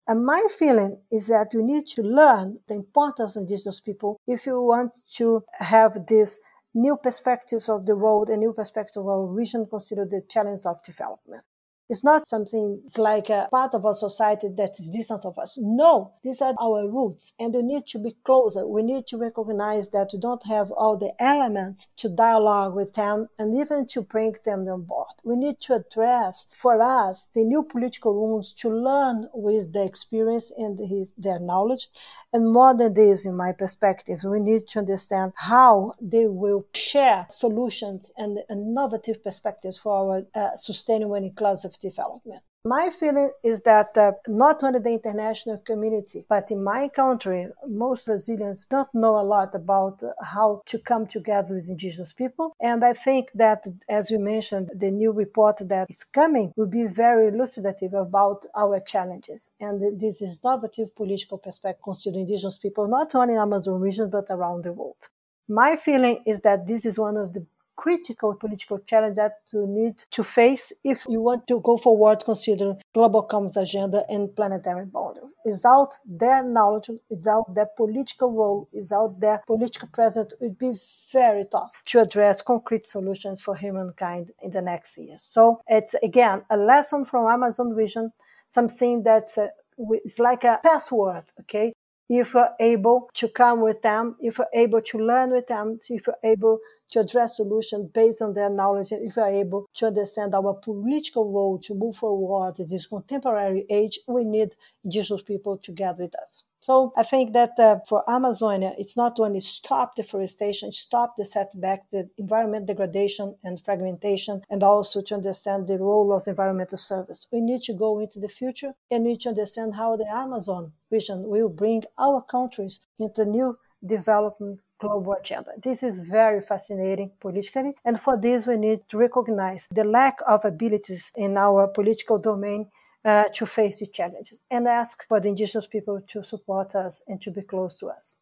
And 0.06 0.24
my 0.24 0.42
feeling 0.58 1.02
is 1.12 1.26
that 1.26 1.48
we 1.54 1.62
need 1.62 1.86
to 1.88 2.02
learn 2.02 2.60
the 2.66 2.72
importance 2.72 3.36
of 3.36 3.42
indigenous 3.42 3.78
people 3.78 4.18
if 4.26 4.46
you 4.46 4.58
want 4.62 4.96
to 5.16 5.44
have 5.58 6.06
this 6.06 6.40
new 6.80 6.97
perspectives 6.97 7.68
of 7.68 7.87
the 7.87 7.97
world 7.97 8.28
and 8.30 8.40
new 8.40 8.52
perspectives 8.52 8.97
of 8.97 9.06
our 9.06 9.26
region 9.26 9.66
consider 9.68 10.04
the 10.04 10.23
challenge 10.28 10.61
of 10.64 10.82
development. 10.85 11.44
It's 11.88 12.04
not 12.04 12.26
something 12.26 12.83
it's 12.85 12.99
like 12.99 13.30
a 13.30 13.49
part 13.50 13.75
of 13.75 13.87
our 13.87 13.95
society 13.95 14.49
that 14.57 14.78
is 14.78 14.90
distant 14.90 15.25
of 15.25 15.38
us. 15.38 15.59
No, 15.61 16.12
these 16.23 16.42
are 16.42 16.54
our 16.61 16.87
roots 16.87 17.35
and 17.38 17.54
we 17.54 17.62
need 17.62 17.87
to 17.88 17.99
be 17.99 18.16
closer. 18.25 18.66
We 18.66 18.83
need 18.83 19.07
to 19.09 19.16
recognize 19.16 19.88
that 19.90 20.11
we 20.12 20.18
don't 20.18 20.47
have 20.47 20.71
all 20.73 20.99
the 20.99 21.12
elements 21.18 21.92
to 21.97 22.09
dialogue 22.09 22.75
with 22.75 22.92
them 22.95 23.28
and 23.38 23.59
even 23.59 23.87
to 23.88 24.02
bring 24.02 24.35
them 24.45 24.68
on 24.68 24.83
board. 24.83 25.14
We 25.25 25.37
need 25.37 25.61
to 25.61 25.76
address 25.76 26.52
for 26.54 26.83
us 26.83 27.28
the 27.35 27.45
new 27.45 27.62
political 27.62 28.12
rules 28.12 28.52
to 28.54 28.68
learn 28.68 29.28
with 29.33 29.73
the 29.73 29.85
experience 29.85 30.52
and 30.57 30.78
his, 30.78 31.12
their 31.12 31.38
knowledge. 31.40 31.88
And 32.33 32.52
more 32.52 32.76
than 32.76 32.95
this, 32.95 33.25
in 33.25 33.35
my 33.37 33.52
perspective, 33.52 34.21
we 34.25 34.40
need 34.40 34.66
to 34.68 34.80
understand 34.80 35.33
how 35.37 35.95
they 36.00 36.26
will 36.26 36.66
share 36.75 37.26
solutions 37.30 38.12
and 38.16 38.40
innovative 38.50 39.25
perspectives 39.25 39.78
for 39.78 39.92
our 39.97 40.26
uh, 40.35 40.57
sustainable 40.57 41.14
and 41.14 41.25
inclusive 41.25 41.77
development. 41.78 42.42
My 42.64 42.90
feeling 42.90 43.30
is 43.42 43.62
that 43.62 43.97
uh, 43.97 44.12
not 44.26 44.62
only 44.64 44.80
the 44.80 44.90
international 44.90 45.58
community, 45.58 46.25
but 46.28 46.50
in 46.50 46.62
my 46.62 46.88
country, 46.94 47.49
most 47.66 48.06
Brazilians 48.06 48.64
don't 48.64 48.92
know 48.94 49.18
a 49.18 49.23
lot 49.23 49.54
about 49.54 50.02
how 50.23 50.62
to 50.66 50.78
come 50.78 51.06
together 51.06 51.54
with 51.54 51.70
indigenous 51.70 52.12
people. 52.12 52.54
And 52.61 52.85
I 52.85 52.92
think 52.94 53.28
that, 53.35 53.64
as 53.88 54.11
you 54.11 54.18
mentioned, 54.18 54.70
the 54.75 54.90
new 54.90 55.12
report 55.12 55.58
that 55.68 55.88
is 55.88 56.02
coming 56.04 56.52
will 56.56 56.66
be 56.66 56.85
very 56.87 57.30
elucidative 57.30 57.94
about 57.94 58.44
our 58.56 58.80
challenges. 58.80 59.52
And 59.61 59.99
this 59.99 60.20
is 60.20 60.40
innovative 60.44 60.94
political 60.97 61.38
perspective 61.38 61.82
considering 61.85 62.23
indigenous 62.23 62.58
people, 62.58 62.88
not 62.88 63.14
only 63.14 63.35
in 63.35 63.40
Amazon 63.40 63.80
region, 63.80 64.11
but 64.11 64.26
around 64.30 64.64
the 64.64 64.73
world. 64.73 65.08
My 65.49 65.76
feeling 65.76 66.23
is 66.26 66.40
that 66.40 66.66
this 66.66 66.85
is 66.85 66.99
one 66.99 67.16
of 67.16 67.32
the 67.32 67.47
critical 67.78 68.35
political 68.35 68.78
challenge 68.80 69.16
that 69.16 69.35
you 69.52 69.64
need 69.66 69.97
to 70.11 70.25
face 70.25 70.73
if 70.82 71.06
you 71.08 71.20
want 71.23 71.47
to 71.47 71.61
go 71.61 71.76
forward 71.76 72.18
considering 72.25 72.76
global 72.92 73.23
commons 73.23 73.56
agenda 73.56 74.02
and 74.08 74.35
planetary 74.35 74.85
boundary. 74.85 75.30
Without 75.44 75.94
their 76.04 76.42
knowledge, 76.42 76.90
without 77.08 77.54
their 77.54 77.68
political 77.76 78.32
role, 78.32 78.68
without 78.73 79.20
their 79.20 79.40
political 79.47 79.88
presence, 79.88 80.32
it 80.32 80.38
would 80.40 80.58
be 80.58 80.73
very 81.12 81.44
tough 81.44 81.82
to 81.87 82.00
address 82.00 82.42
concrete 82.42 82.85
solutions 82.85 83.40
for 83.40 83.54
humankind 83.54 84.32
in 84.42 84.50
the 84.50 84.61
next 84.61 84.99
years. 84.99 85.23
So 85.23 85.61
it's 85.68 85.94
again 86.02 86.42
a 86.50 86.56
lesson 86.56 87.04
from 87.04 87.32
Amazon 87.32 87.76
Vision, 87.76 88.12
something 88.50 89.04
that's 89.04 89.38
uh, 89.38 89.49
it's 89.78 90.18
like 90.18 90.42
a 90.42 90.58
password, 90.62 91.25
okay? 91.40 91.73
If 92.08 92.34
you're 92.34 92.50
able 92.60 93.08
to 93.14 93.28
come 93.28 93.60
with 93.60 93.82
them, 93.82 94.16
if 94.20 94.38
you're 94.38 94.54
able 94.54 94.82
to 94.82 94.98
learn 94.98 95.30
with 95.30 95.46
them, 95.46 95.78
if 95.88 96.06
you're 96.06 96.16
able 96.24 96.58
to 96.90 97.00
address 97.00 97.36
solutions 97.36 97.90
based 97.92 98.22
on 98.22 98.32
their 98.32 98.50
knowledge, 98.50 98.92
and 98.92 99.06
if 99.06 99.16
you're 99.16 99.26
able 99.26 99.68
to 99.74 99.86
understand 99.86 100.34
our 100.34 100.54
political 100.54 101.30
role 101.30 101.58
to 101.58 101.74
move 101.74 101.96
forward 101.96 102.58
in 102.58 102.66
this 102.68 102.86
contemporary 102.86 103.66
age, 103.70 104.00
we 104.06 104.24
need 104.24 104.54
indigenous 104.82 105.22
people 105.22 105.58
to 105.58 105.72
together 105.78 106.04
with 106.04 106.16
us. 106.16 106.44
So 106.60 106.92
I 106.96 107.04
think 107.04 107.32
that 107.34 107.52
uh, 107.58 107.78
for 107.88 108.02
Amazonia, 108.10 108.72
it's 108.76 108.96
not 108.96 109.20
only 109.20 109.40
stop 109.40 109.94
deforestation, 109.94 110.72
stop 110.72 111.14
the 111.16 111.24
setback, 111.24 111.88
the 111.90 112.10
environment 112.18 112.66
degradation 112.66 113.36
and 113.44 113.60
fragmentation, 113.60 114.42
and 114.50 114.62
also 114.62 115.00
to 115.02 115.14
understand 115.14 115.66
the 115.66 115.78
role 115.78 116.12
of 116.12 116.26
environmental 116.26 116.78
service. 116.78 117.26
We 117.32 117.40
need 117.40 117.62
to 117.62 117.74
go 117.74 118.00
into 118.00 118.18
the 118.18 118.28
future 118.28 118.72
and 118.90 119.04
need 119.04 119.20
to 119.20 119.28
understand 119.28 119.76
how 119.76 119.96
the 119.96 120.08
Amazon 120.10 120.72
vision 120.90 121.28
will 121.28 121.49
bring 121.49 121.83
our 121.99 122.23
countries 122.23 122.80
into 122.99 123.25
new 123.25 123.59
development 123.85 124.61
global 124.78 125.14
agenda. 125.14 125.50
This 125.62 125.83
is 125.83 126.09
very 126.09 126.40
fascinating 126.40 127.11
politically. 127.21 127.75
And 127.85 128.00
for 128.00 128.16
this, 128.16 128.47
we 128.47 128.57
need 128.57 128.80
to 128.88 128.99
recognize 128.99 129.68
the 129.71 129.85
lack 129.85 130.18
of 130.26 130.45
abilities 130.45 131.12
in 131.16 131.37
our 131.37 131.66
political 131.68 132.18
domain 132.18 132.71
uh, 133.04 133.25
to 133.35 133.47
face 133.47 133.80
the 133.80 133.87
challenges 133.87 134.45
and 134.50 134.66
ask 134.66 135.07
for 135.09 135.21
the 135.21 135.28
indigenous 135.28 135.66
people 135.66 136.00
to 136.09 136.23
support 136.23 136.75
us 136.75 137.02
and 137.07 137.21
to 137.21 137.30
be 137.30 137.42
close 137.42 137.78
to 137.80 137.87
us. 137.87 138.21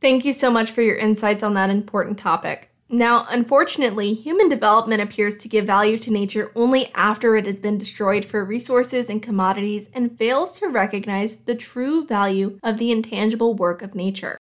Thank 0.00 0.24
you 0.24 0.32
so 0.32 0.50
much 0.50 0.70
for 0.70 0.82
your 0.82 0.96
insights 0.96 1.42
on 1.42 1.54
that 1.54 1.70
important 1.70 2.18
topic. 2.18 2.71
Now, 2.94 3.24
unfortunately, 3.30 4.12
human 4.12 4.50
development 4.50 5.00
appears 5.00 5.38
to 5.38 5.48
give 5.48 5.64
value 5.64 5.96
to 5.96 6.12
nature 6.12 6.52
only 6.54 6.92
after 6.94 7.36
it 7.36 7.46
has 7.46 7.58
been 7.58 7.78
destroyed 7.78 8.22
for 8.26 8.44
resources 8.44 9.08
and 9.08 9.22
commodities 9.22 9.88
and 9.94 10.18
fails 10.18 10.58
to 10.58 10.68
recognize 10.68 11.36
the 11.36 11.54
true 11.54 12.04
value 12.04 12.58
of 12.62 12.76
the 12.76 12.90
intangible 12.92 13.54
work 13.54 13.80
of 13.80 13.94
nature. 13.94 14.36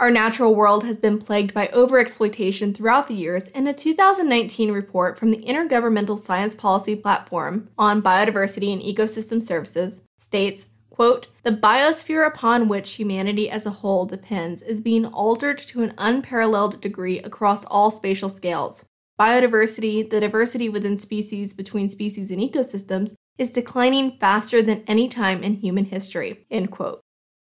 Our 0.00 0.10
natural 0.10 0.52
world 0.52 0.82
has 0.82 0.98
been 0.98 1.20
plagued 1.20 1.54
by 1.54 1.68
overexploitation 1.68 2.74
throughout 2.74 3.06
the 3.06 3.14
years, 3.14 3.46
and 3.54 3.68
a 3.68 3.72
2019 3.72 4.72
report 4.72 5.16
from 5.16 5.30
the 5.30 5.44
Intergovernmental 5.44 6.18
Science 6.18 6.56
Policy 6.56 6.96
Platform 6.96 7.68
on 7.78 8.02
Biodiversity 8.02 8.72
and 8.72 8.82
Ecosystem 8.82 9.40
Services 9.40 10.00
states, 10.18 10.66
quote, 10.92 11.28
"The 11.42 11.50
biosphere 11.50 12.26
upon 12.26 12.68
which 12.68 12.94
humanity 12.94 13.50
as 13.50 13.66
a 13.66 13.70
whole 13.80 14.04
depends 14.06 14.62
is 14.62 14.80
being 14.80 15.06
altered 15.06 15.58
to 15.58 15.82
an 15.82 15.94
unparalleled 15.96 16.80
degree 16.80 17.18
across 17.18 17.64
all 17.64 17.90
spatial 17.90 18.28
scales. 18.28 18.84
Biodiversity, 19.18 20.08
the 20.08 20.20
diversity 20.20 20.68
within 20.68 20.98
species, 20.98 21.52
between 21.52 21.88
species 21.88 22.30
and 22.30 22.40
ecosystems, 22.40 23.14
is 23.38 23.50
declining 23.50 24.16
faster 24.20 24.62
than 24.62 24.84
any 24.86 25.08
time 25.08 25.42
in 25.42 25.54
human 25.54 25.86
history." 25.86 26.46
End 26.50 26.70
quote. 26.70 27.00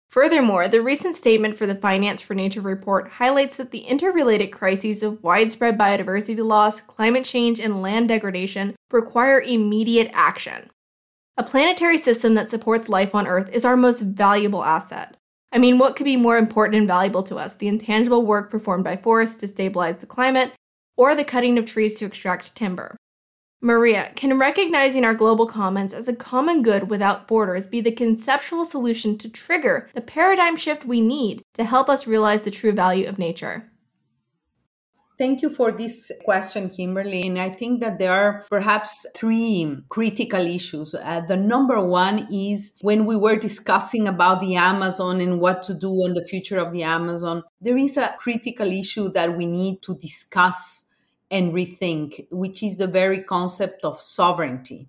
Furthermore, 0.10 0.70
the 0.70 0.82
recent 0.82 1.16
statement 1.16 1.58
for 1.58 1.66
the 1.66 1.76
Finance 1.76 2.22
for 2.22 2.34
Nature 2.34 2.62
report 2.62 3.10
highlights 3.20 3.58
that 3.58 3.72
the 3.72 3.80
interrelated 3.80 4.54
crises 4.54 5.04
of 5.04 5.22
widespread 5.22 5.78
biodiversity 5.78 6.44
loss, 6.44 6.80
climate 6.80 7.26
change, 7.26 7.60
and 7.60 7.82
land 7.82 8.08
degradation 8.08 8.76
require 8.92 9.42
immediate 9.42 10.10
action. 10.14 10.70
A 11.40 11.44
planetary 11.44 12.00
system 12.00 12.34
that 12.34 12.50
supports 12.50 12.90
life 12.90 13.14
on 13.14 13.28
Earth 13.28 13.52
is 13.54 13.64
our 13.64 13.78
most 13.78 14.02
valuable 14.02 14.64
asset. 14.64 15.18
I 15.52 15.60
mean, 15.60 15.78
what 15.78 15.96
could 15.96 16.04
be 16.04 16.18
more 16.18 16.36
important 16.36 16.78
and 16.80 16.88
valuable 16.88 17.22
to 17.24 17.36
us? 17.36 17.54
The 17.54 17.68
intangible 17.68 18.26
work 18.26 18.50
performed 18.50 18.84
by 18.84 18.98
forests 18.98 19.40
to 19.42 19.48
stabilize 19.48 19.98
the 19.98 20.08
climate, 20.08 20.54
or 20.98 21.14
the 21.14 21.24
cutting 21.24 21.60
of 21.60 21.68
trees 21.68 21.94
to 22.00 22.06
extract 22.06 22.56
timber? 22.56 22.98
Maria, 23.62 24.12
can 24.16 24.40
recognizing 24.40 25.06
our 25.06 25.14
global 25.14 25.46
commons 25.46 25.94
as 25.94 26.08
a 26.08 26.16
common 26.16 26.64
good 26.64 26.90
without 26.90 27.28
borders 27.28 27.68
be 27.68 27.82
the 27.82 27.92
conceptual 27.92 28.66
solution 28.66 29.16
to 29.20 29.30
trigger 29.30 29.92
the 29.94 30.02
paradigm 30.02 30.56
shift 30.56 30.86
we 30.86 31.02
need 31.02 31.44
to 31.54 31.64
help 31.64 31.88
us 31.88 32.08
realize 32.08 32.42
the 32.42 32.52
true 32.52 32.72
value 32.72 33.08
of 33.08 33.20
nature? 33.20 33.72
Thank 35.18 35.42
you 35.42 35.50
for 35.50 35.72
this 35.72 36.12
question, 36.24 36.70
Kimberly. 36.70 37.26
And 37.26 37.40
I 37.40 37.50
think 37.50 37.82
that 37.82 37.98
there 37.98 38.14
are 38.14 38.46
perhaps 38.50 39.04
three 39.16 39.80
critical 39.90 40.46
issues. 40.46 40.94
Uh, 40.94 41.22
the 41.22 41.36
number 41.36 41.84
one 41.84 42.28
is 42.32 42.78
when 42.82 43.08
we 43.08 43.16
were 43.16 43.36
discussing 43.36 44.08
about 44.08 44.42
the 44.42 44.58
Amazon 44.58 45.20
and 45.20 45.40
what 45.40 45.64
to 45.64 45.74
do 45.74 46.06
in 46.06 46.14
the 46.14 46.24
future 46.24 46.60
of 46.60 46.72
the 46.72 46.84
Amazon, 46.84 47.44
there 47.60 47.80
is 47.80 47.98
a 47.98 48.16
critical 48.20 48.68
issue 48.68 49.10
that 49.14 49.36
we 49.36 49.48
need 49.48 49.82
to 49.82 49.98
discuss 49.98 50.94
and 51.32 51.52
rethink, 51.52 52.28
which 52.32 52.62
is 52.62 52.78
the 52.78 52.88
very 52.88 53.24
concept 53.24 53.84
of 53.84 54.00
sovereignty. 54.00 54.88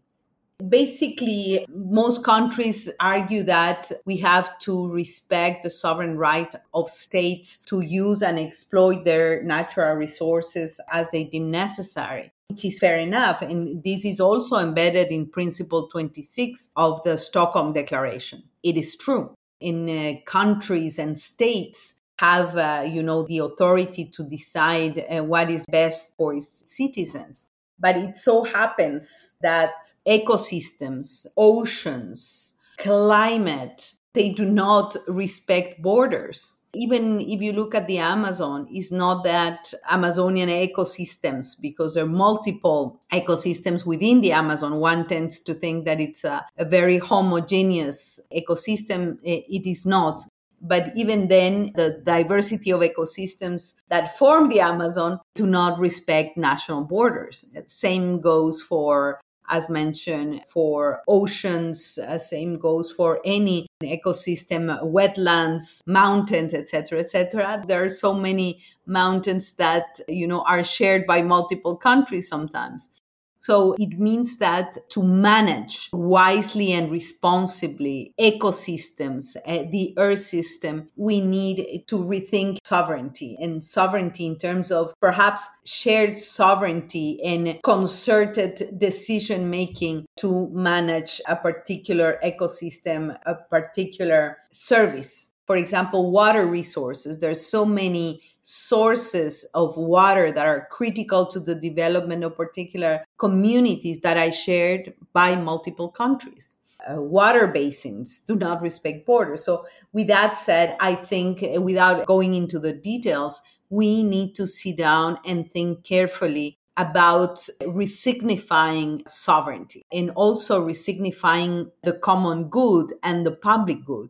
Basically, 0.66 1.64
most 1.68 2.24
countries 2.24 2.90
argue 2.98 3.44
that 3.44 3.92
we 4.04 4.16
have 4.16 4.58
to 4.60 4.92
respect 4.92 5.62
the 5.62 5.70
sovereign 5.70 6.18
right 6.18 6.52
of 6.74 6.90
states 6.90 7.58
to 7.66 7.80
use 7.80 8.22
and 8.22 8.40
exploit 8.40 9.04
their 9.04 9.40
natural 9.44 9.94
resources 9.94 10.80
as 10.90 11.08
they 11.12 11.24
deem 11.24 11.52
necessary, 11.52 12.32
which 12.48 12.64
is 12.64 12.80
fair 12.80 12.98
enough. 12.98 13.40
And 13.40 13.84
this 13.84 14.04
is 14.04 14.18
also 14.18 14.56
embedded 14.56 15.08
in 15.08 15.26
Principle 15.26 15.86
26 15.86 16.70
of 16.74 17.04
the 17.04 17.16
Stockholm 17.16 17.72
Declaration. 17.72 18.42
It 18.64 18.76
is 18.76 18.96
true. 18.96 19.34
In 19.60 19.88
uh, 19.88 20.20
countries 20.26 20.98
and 20.98 21.16
states, 21.18 21.98
have 22.18 22.56
uh, 22.56 22.84
you 22.84 23.00
know 23.00 23.22
the 23.22 23.38
authority 23.38 24.04
to 24.06 24.24
decide 24.24 25.06
uh, 25.08 25.22
what 25.22 25.48
is 25.50 25.64
best 25.70 26.16
for 26.16 26.34
its 26.34 26.64
citizens 26.66 27.52
but 27.78 27.96
it 27.96 28.16
so 28.16 28.44
happens 28.44 29.34
that 29.42 29.72
ecosystems 30.06 31.26
oceans 31.36 32.60
climate 32.78 33.92
they 34.14 34.30
do 34.30 34.44
not 34.44 34.96
respect 35.06 35.80
borders. 35.82 36.54
Even 36.74 37.20
if 37.20 37.40
you 37.40 37.52
look 37.52 37.74
at 37.74 37.86
the 37.86 37.98
amazon 37.98 38.68
it's 38.70 38.92
not 38.92 39.24
that 39.24 39.72
amazonian 39.90 40.48
ecosystems 40.48 41.60
because 41.60 41.94
there 41.94 42.04
are 42.04 42.06
multiple 42.06 43.00
ecosystems 43.12 43.86
within 43.86 44.20
the 44.20 44.32
amazon. 44.32 44.76
One 44.76 45.06
tends 45.06 45.40
to 45.42 45.54
think 45.54 45.84
that 45.86 46.00
it's 46.00 46.24
a, 46.24 46.44
a 46.56 46.64
very 46.64 46.98
homogeneous 46.98 48.20
ecosystem. 48.34 49.18
It 49.22 49.66
is 49.66 49.86
not 49.86 50.20
but 50.60 50.92
even 50.96 51.28
then, 51.28 51.72
the 51.74 52.00
diversity 52.04 52.70
of 52.70 52.80
ecosystems 52.80 53.80
that 53.88 54.16
form 54.18 54.48
the 54.48 54.60
Amazon 54.60 55.20
do 55.34 55.46
not 55.46 55.78
respect 55.78 56.36
national 56.36 56.84
borders. 56.84 57.52
Same 57.66 58.20
goes 58.20 58.60
for 58.60 59.20
as 59.48 59.68
mentioned, 59.70 60.42
for 60.44 61.02
oceans, 61.08 61.98
uh, 61.98 62.18
same 62.18 62.58
goes 62.58 62.90
for 62.90 63.20
any 63.24 63.66
ecosystem, 63.82 64.78
wetlands, 64.82 65.80
mountains, 65.86 66.52
etc., 66.52 67.00
etc. 67.00 67.64
There 67.66 67.84
are 67.84 67.88
so 67.88 68.12
many 68.12 68.62
mountains 68.86 69.54
that 69.56 70.00
you 70.08 70.26
know 70.26 70.42
are 70.42 70.64
shared 70.64 71.06
by 71.06 71.22
multiple 71.22 71.76
countries 71.76 72.28
sometimes. 72.28 72.92
So 73.38 73.76
it 73.78 73.98
means 73.98 74.38
that 74.38 74.90
to 74.90 75.02
manage 75.02 75.88
wisely 75.92 76.72
and 76.72 76.90
responsibly 76.90 78.12
ecosystems, 78.20 79.36
uh, 79.46 79.70
the 79.70 79.94
earth 79.96 80.18
system, 80.18 80.88
we 80.96 81.20
need 81.20 81.84
to 81.86 81.96
rethink 81.96 82.58
sovereignty 82.64 83.38
and 83.40 83.64
sovereignty 83.64 84.26
in 84.26 84.36
terms 84.36 84.72
of 84.72 84.92
perhaps 85.00 85.46
shared 85.64 86.18
sovereignty 86.18 87.22
and 87.22 87.62
concerted 87.62 88.76
decision 88.76 89.48
making 89.48 90.06
to 90.16 90.50
manage 90.52 91.20
a 91.28 91.36
particular 91.36 92.18
ecosystem, 92.24 93.16
a 93.24 93.36
particular 93.36 94.38
service. 94.50 95.34
For 95.46 95.56
example, 95.56 96.10
water 96.10 96.44
resources. 96.44 97.20
There's 97.20 97.46
so 97.46 97.64
many 97.64 98.20
sources 98.50 99.44
of 99.52 99.76
water 99.76 100.32
that 100.32 100.46
are 100.46 100.68
critical 100.70 101.26
to 101.26 101.38
the 101.38 101.54
development 101.54 102.24
of 102.24 102.34
particular 102.34 103.04
communities 103.18 104.00
that 104.00 104.16
I 104.16 104.30
shared 104.30 104.94
by 105.12 105.36
multiple 105.36 105.90
countries. 105.90 106.62
Uh, 106.88 107.02
water 107.02 107.48
basins 107.48 108.24
do 108.26 108.36
not 108.36 108.62
respect 108.62 109.04
borders. 109.04 109.44
So, 109.44 109.66
with 109.92 110.06
that 110.06 110.34
said, 110.34 110.78
I 110.80 110.94
think 110.94 111.42
uh, 111.42 111.60
without 111.60 112.06
going 112.06 112.34
into 112.34 112.58
the 112.58 112.72
details, 112.72 113.42
we 113.68 114.02
need 114.02 114.34
to 114.36 114.46
sit 114.46 114.78
down 114.78 115.18
and 115.26 115.52
think 115.52 115.84
carefully 115.84 116.56
about 116.78 117.46
resignifying 117.66 119.02
sovereignty 119.06 119.82
and 119.92 120.10
also 120.12 120.64
resignifying 120.64 121.70
the 121.82 121.92
common 121.92 122.44
good 122.44 122.94
and 123.02 123.26
the 123.26 123.32
public 123.32 123.84
good 123.84 124.08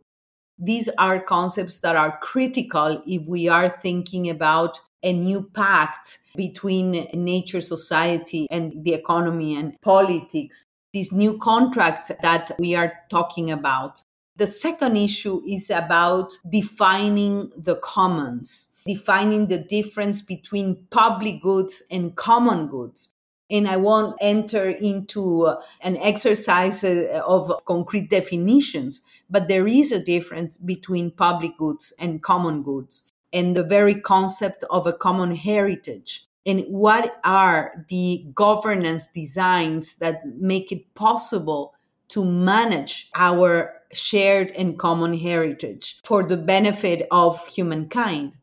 these 0.59 0.89
are 0.97 1.19
concepts 1.21 1.79
that 1.79 1.95
are 1.95 2.19
critical 2.21 3.01
if 3.07 3.25
we 3.25 3.47
are 3.47 3.69
thinking 3.69 4.29
about 4.29 4.79
a 5.01 5.13
new 5.13 5.49
pact 5.53 6.19
between 6.35 7.07
nature, 7.13 7.61
society, 7.61 8.45
and 8.51 8.83
the 8.83 8.93
economy 8.93 9.55
and 9.55 9.79
politics. 9.81 10.65
This 10.93 11.13
new 11.13 11.37
contract 11.37 12.11
that 12.21 12.51
we 12.59 12.75
are 12.75 12.93
talking 13.09 13.51
about. 13.51 14.01
The 14.35 14.47
second 14.47 14.97
issue 14.97 15.41
is 15.47 15.69
about 15.69 16.33
defining 16.49 17.51
the 17.55 17.75
commons, 17.75 18.75
defining 18.85 19.47
the 19.47 19.59
difference 19.59 20.21
between 20.21 20.87
public 20.91 21.41
goods 21.41 21.83
and 21.91 22.15
common 22.15 22.67
goods. 22.67 23.13
And 23.51 23.67
I 23.67 23.77
won't 23.77 24.15
enter 24.21 24.69
into 24.69 25.53
an 25.81 25.97
exercise 25.97 26.83
uh, 26.83 27.21
of 27.27 27.51
concrete 27.65 28.09
definitions 28.09 29.09
but 29.29 29.47
there 29.47 29.67
is 29.67 29.91
a 29.91 30.03
difference 30.03 30.57
between 30.57 31.11
public 31.11 31.57
goods 31.57 31.93
and 31.99 32.23
common 32.23 32.63
goods 32.63 33.11
and 33.31 33.55
the 33.55 33.63
very 33.63 33.95
concept 33.95 34.63
of 34.69 34.87
a 34.87 34.93
common 34.93 35.35
heritage. 35.35 36.25
And 36.45 36.65
what 36.67 37.19
are 37.23 37.85
the 37.89 38.25
governance 38.33 39.11
designs 39.11 39.97
that 39.97 40.25
make 40.25 40.71
it 40.71 40.93
possible 40.95 41.75
to 42.09 42.25
manage 42.25 43.09
our 43.13 43.75
shared 43.91 44.51
and 44.51 44.79
common 44.79 45.17
heritage 45.17 45.99
for 46.03 46.23
the 46.23 46.37
benefit 46.37 47.07
of 47.11 47.45
humankind? 47.47 48.37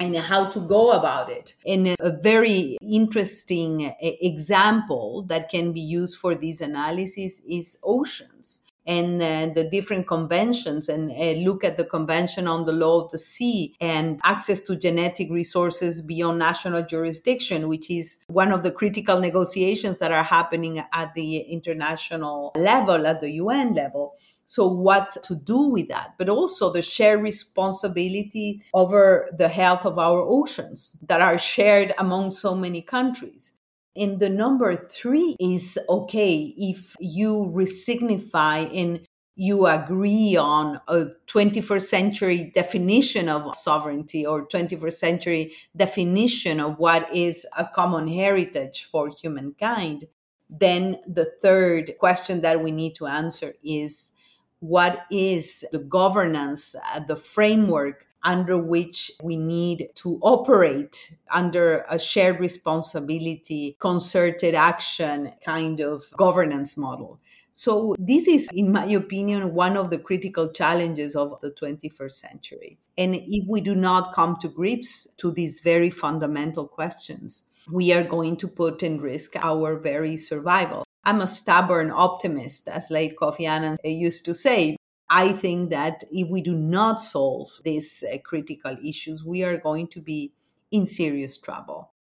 and 0.00 0.16
how 0.16 0.48
to 0.48 0.60
go 0.60 0.92
about 0.92 1.28
it. 1.28 1.54
And 1.66 1.96
a 1.98 2.12
very 2.22 2.78
interesting 2.80 3.92
example 4.00 5.22
that 5.22 5.50
can 5.50 5.72
be 5.72 5.80
used 5.80 6.18
for 6.18 6.36
this 6.36 6.60
analysis 6.60 7.42
is 7.48 7.78
oceans 7.82 8.67
and 8.88 9.22
uh, 9.22 9.52
the 9.54 9.68
different 9.70 10.08
conventions 10.08 10.88
and 10.88 11.12
uh, 11.12 11.38
look 11.40 11.62
at 11.62 11.76
the 11.76 11.84
convention 11.84 12.48
on 12.48 12.64
the 12.64 12.72
law 12.72 13.04
of 13.04 13.10
the 13.10 13.18
sea 13.18 13.76
and 13.80 14.18
access 14.24 14.62
to 14.62 14.74
genetic 14.74 15.30
resources 15.30 16.00
beyond 16.00 16.38
national 16.38 16.82
jurisdiction 16.82 17.68
which 17.68 17.90
is 17.90 18.24
one 18.28 18.50
of 18.50 18.62
the 18.62 18.70
critical 18.70 19.20
negotiations 19.20 19.98
that 19.98 20.10
are 20.10 20.22
happening 20.22 20.82
at 20.92 21.12
the 21.14 21.36
international 21.36 22.50
level 22.56 23.06
at 23.06 23.20
the 23.20 23.30
UN 23.32 23.74
level. 23.74 24.14
So 24.46 24.66
what 24.66 25.14
to 25.24 25.34
do 25.36 25.58
with 25.58 25.88
that? 25.88 26.14
But 26.16 26.30
also 26.30 26.72
the 26.72 26.80
shared 26.80 27.20
responsibility 27.20 28.62
over 28.72 29.28
the 29.36 29.48
health 29.48 29.84
of 29.84 29.98
our 29.98 30.20
oceans 30.20 30.98
that 31.06 31.20
are 31.20 31.36
shared 31.36 31.92
among 31.98 32.30
so 32.30 32.54
many 32.54 32.80
countries 32.80 33.57
and 33.98 34.20
the 34.20 34.28
number 34.28 34.76
three 34.76 35.36
is 35.40 35.78
okay 35.88 36.54
if 36.56 36.96
you 37.00 37.52
resignify 37.54 38.70
and 38.74 39.06
you 39.40 39.66
agree 39.66 40.36
on 40.36 40.80
a 40.88 41.06
21st 41.28 41.82
century 41.82 42.50
definition 42.56 43.28
of 43.28 43.54
sovereignty 43.54 44.26
or 44.26 44.44
21st 44.48 44.92
century 44.92 45.52
definition 45.76 46.58
of 46.58 46.76
what 46.80 47.08
is 47.14 47.46
a 47.56 47.64
common 47.64 48.08
heritage 48.08 48.82
for 48.82 49.08
humankind, 49.10 50.08
then 50.50 50.98
the 51.06 51.30
third 51.40 51.94
question 52.00 52.40
that 52.40 52.60
we 52.64 52.72
need 52.72 52.96
to 52.96 53.06
answer 53.06 53.54
is 53.62 54.12
what 54.58 55.06
is 55.08 55.64
the 55.70 55.78
governance, 55.78 56.74
uh, 56.92 56.98
the 56.98 57.14
framework 57.14 58.07
under 58.24 58.58
which 58.60 59.12
we 59.22 59.36
need 59.36 59.90
to 59.96 60.18
operate 60.22 61.12
under 61.30 61.84
a 61.88 61.98
shared 61.98 62.40
responsibility, 62.40 63.76
concerted 63.78 64.54
action 64.54 65.32
kind 65.44 65.80
of 65.80 66.04
governance 66.16 66.76
model. 66.76 67.20
So, 67.52 67.96
this 67.98 68.28
is, 68.28 68.48
in 68.52 68.70
my 68.70 68.86
opinion, 68.86 69.52
one 69.52 69.76
of 69.76 69.90
the 69.90 69.98
critical 69.98 70.48
challenges 70.52 71.16
of 71.16 71.40
the 71.40 71.50
21st 71.50 72.12
century. 72.12 72.78
And 72.96 73.16
if 73.16 73.48
we 73.48 73.60
do 73.60 73.74
not 73.74 74.14
come 74.14 74.36
to 74.42 74.48
grips 74.48 75.08
to 75.18 75.32
these 75.32 75.60
very 75.60 75.90
fundamental 75.90 76.68
questions, 76.68 77.48
we 77.70 77.92
are 77.92 78.04
going 78.04 78.36
to 78.36 78.48
put 78.48 78.84
in 78.84 79.00
risk 79.00 79.34
our 79.36 79.76
very 79.76 80.16
survival. 80.16 80.84
I'm 81.04 81.20
a 81.20 81.26
stubborn 81.26 81.90
optimist, 81.90 82.68
as 82.68 82.90
late 82.90 83.16
Kofi 83.16 83.48
Annan 83.48 83.78
used 83.82 84.24
to 84.26 84.34
say, 84.34 84.76
I 85.10 85.32
think 85.32 85.70
that 85.70 86.04
if 86.10 86.28
we 86.28 86.42
do 86.42 86.54
not 86.54 87.00
solve 87.02 87.50
these 87.64 88.04
uh, 88.04 88.18
critical 88.18 88.76
issues, 88.84 89.24
we 89.24 89.42
are 89.42 89.56
going 89.56 89.88
to 89.88 90.00
be 90.00 90.32
in 90.70 90.84
serious 90.86 91.38
trouble. 91.38 91.92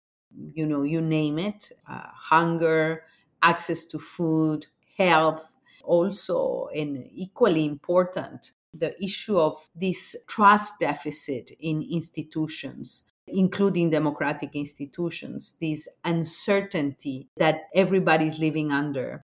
You 0.53 0.65
know, 0.65 0.83
you 0.83 1.01
name 1.01 1.39
it 1.39 1.71
uh, 1.89 2.07
hunger, 2.13 3.05
access 3.41 3.85
to 3.85 3.99
food, 3.99 4.67
health, 4.97 5.55
also, 5.83 6.67
and 6.75 7.09
equally 7.13 7.65
important, 7.65 8.51
the 8.73 9.01
issue 9.01 9.39
of 9.39 9.69
this 9.73 10.15
trust 10.27 10.79
deficit 10.81 11.51
in 11.61 11.81
institutions, 11.89 13.13
including 13.25 13.89
democratic 13.89 14.53
institutions, 14.53 15.57
this 15.61 15.87
uncertainty 16.03 17.29
that 17.37 17.69
everybody's 17.73 18.37
living 18.37 18.71
under, 18.71 19.23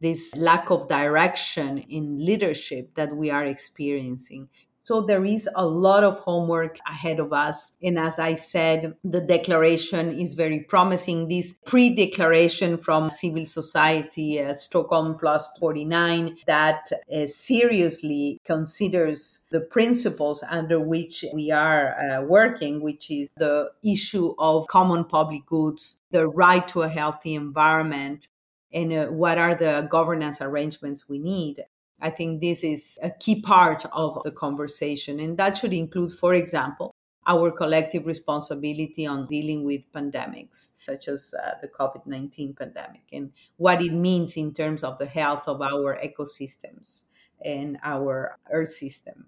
this 0.00 0.34
lack 0.36 0.70
of 0.70 0.88
direction 0.88 1.78
in 1.78 2.16
leadership 2.24 2.94
that 2.94 3.16
we 3.16 3.30
are 3.30 3.44
experiencing. 3.44 4.48
So 4.84 5.00
there 5.00 5.24
is 5.24 5.48
a 5.56 5.64
lot 5.66 6.04
of 6.04 6.18
homework 6.18 6.78
ahead 6.86 7.18
of 7.18 7.32
us. 7.32 7.74
And 7.82 7.98
as 7.98 8.18
I 8.18 8.34
said, 8.34 8.94
the 9.02 9.22
declaration 9.22 10.20
is 10.20 10.34
very 10.34 10.60
promising. 10.60 11.28
This 11.28 11.58
pre 11.64 11.94
declaration 11.94 12.76
from 12.76 13.08
civil 13.08 13.46
society, 13.46 14.38
uh, 14.42 14.52
Stockholm 14.52 15.16
Plus 15.18 15.50
49, 15.58 16.36
that 16.46 16.90
uh, 16.92 17.24
seriously 17.24 18.42
considers 18.44 19.46
the 19.50 19.60
principles 19.60 20.44
under 20.50 20.78
which 20.78 21.24
we 21.32 21.50
are 21.50 21.94
uh, 21.98 22.20
working, 22.20 22.82
which 22.82 23.10
is 23.10 23.30
the 23.38 23.70
issue 23.82 24.34
of 24.38 24.66
common 24.66 25.04
public 25.04 25.46
goods, 25.46 26.02
the 26.10 26.28
right 26.28 26.68
to 26.68 26.82
a 26.82 26.90
healthy 26.90 27.34
environment, 27.34 28.28
and 28.74 28.92
uh, 28.92 29.06
what 29.06 29.38
are 29.38 29.54
the 29.54 29.86
governance 29.90 30.42
arrangements 30.42 31.08
we 31.08 31.18
need. 31.18 31.64
I 32.00 32.10
think 32.10 32.40
this 32.40 32.64
is 32.64 32.98
a 33.02 33.10
key 33.10 33.40
part 33.40 33.86
of 33.92 34.20
the 34.24 34.32
conversation. 34.32 35.20
And 35.20 35.38
that 35.38 35.56
should 35.56 35.72
include, 35.72 36.12
for 36.12 36.34
example, 36.34 36.92
our 37.26 37.50
collective 37.50 38.04
responsibility 38.04 39.06
on 39.06 39.26
dealing 39.26 39.64
with 39.64 39.90
pandemics, 39.94 40.76
such 40.84 41.08
as 41.08 41.34
uh, 41.42 41.52
the 41.62 41.68
COVID 41.68 42.04
19 42.04 42.54
pandemic, 42.54 43.04
and 43.12 43.32
what 43.56 43.80
it 43.80 43.92
means 43.92 44.36
in 44.36 44.52
terms 44.52 44.84
of 44.84 44.98
the 44.98 45.06
health 45.06 45.44
of 45.46 45.62
our 45.62 45.98
ecosystems 46.04 47.04
and 47.42 47.78
our 47.82 48.36
Earth 48.50 48.72
system. 48.72 49.26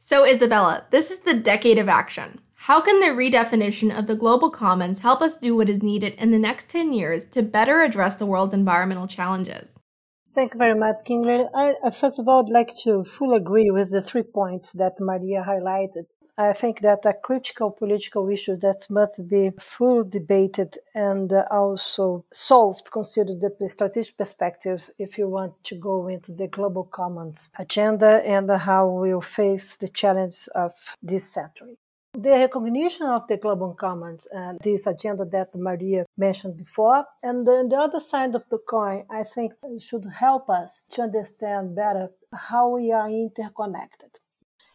So, 0.00 0.24
Izabella, 0.24 0.84
this 0.90 1.10
is 1.10 1.20
the 1.20 1.34
decade 1.34 1.78
of 1.78 1.88
action. 1.88 2.40
How 2.62 2.80
can 2.80 3.00
the 3.00 3.06
redefinition 3.06 3.96
of 3.96 4.06
the 4.06 4.16
global 4.16 4.50
commons 4.50 4.98
help 4.98 5.22
us 5.22 5.36
do 5.36 5.54
what 5.54 5.68
is 5.68 5.82
needed 5.82 6.14
in 6.14 6.32
the 6.32 6.38
next 6.38 6.70
10 6.70 6.92
years 6.92 7.24
to 7.26 7.42
better 7.42 7.82
address 7.82 8.16
the 8.16 8.26
world's 8.26 8.54
environmental 8.54 9.06
challenges? 9.06 9.78
Thank 10.34 10.54
you 10.54 10.58
very 10.58 10.78
much. 10.78 10.96
I, 11.08 11.74
I 11.84 11.90
first 11.90 12.18
of 12.18 12.28
all 12.28 12.44
I'd 12.44 12.52
like 12.52 12.70
to 12.84 13.04
fully 13.04 13.38
agree 13.38 13.70
with 13.70 13.90
the 13.90 14.02
three 14.02 14.24
points 14.34 14.72
that 14.72 14.94
Maria 15.00 15.44
highlighted. 15.46 16.06
I 16.40 16.52
think 16.52 16.82
that 16.82 17.04
a 17.04 17.14
critical 17.14 17.72
political 17.72 18.28
issue 18.28 18.56
that 18.58 18.86
must 18.88 19.28
be 19.28 19.50
fully 19.58 20.08
debated 20.08 20.78
and 20.94 21.32
also 21.50 22.24
solved, 22.32 22.92
consider 22.92 23.34
the 23.34 23.68
strategic 23.68 24.16
perspectives 24.16 24.92
if 25.00 25.18
you 25.18 25.28
want 25.28 25.64
to 25.64 25.74
go 25.74 26.06
into 26.06 26.30
the 26.30 26.46
global 26.46 26.84
commons 26.84 27.50
agenda 27.58 28.22
and 28.24 28.48
how 28.52 28.88
we'll 28.88 29.20
face 29.20 29.74
the 29.74 29.88
challenge 29.88 30.48
of 30.54 30.72
this 31.02 31.28
century. 31.28 31.76
The 32.14 32.30
recognition 32.30 33.06
of 33.06 33.26
the 33.26 33.36
global 33.36 33.74
commons 33.74 34.28
and 34.32 34.60
this 34.62 34.86
agenda 34.86 35.24
that 35.24 35.56
Maria 35.56 36.06
mentioned 36.16 36.56
before. 36.56 37.04
And 37.20 37.48
on 37.48 37.68
the 37.68 37.76
other 37.76 38.00
side 38.00 38.36
of 38.36 38.44
the 38.48 38.58
coin, 38.58 39.04
I 39.10 39.24
think 39.24 39.54
it 39.64 39.82
should 39.82 40.06
help 40.20 40.48
us 40.48 40.82
to 40.90 41.02
understand 41.02 41.74
better 41.74 42.10
how 42.32 42.70
we 42.70 42.92
are 42.92 43.08
interconnected. 43.08 44.20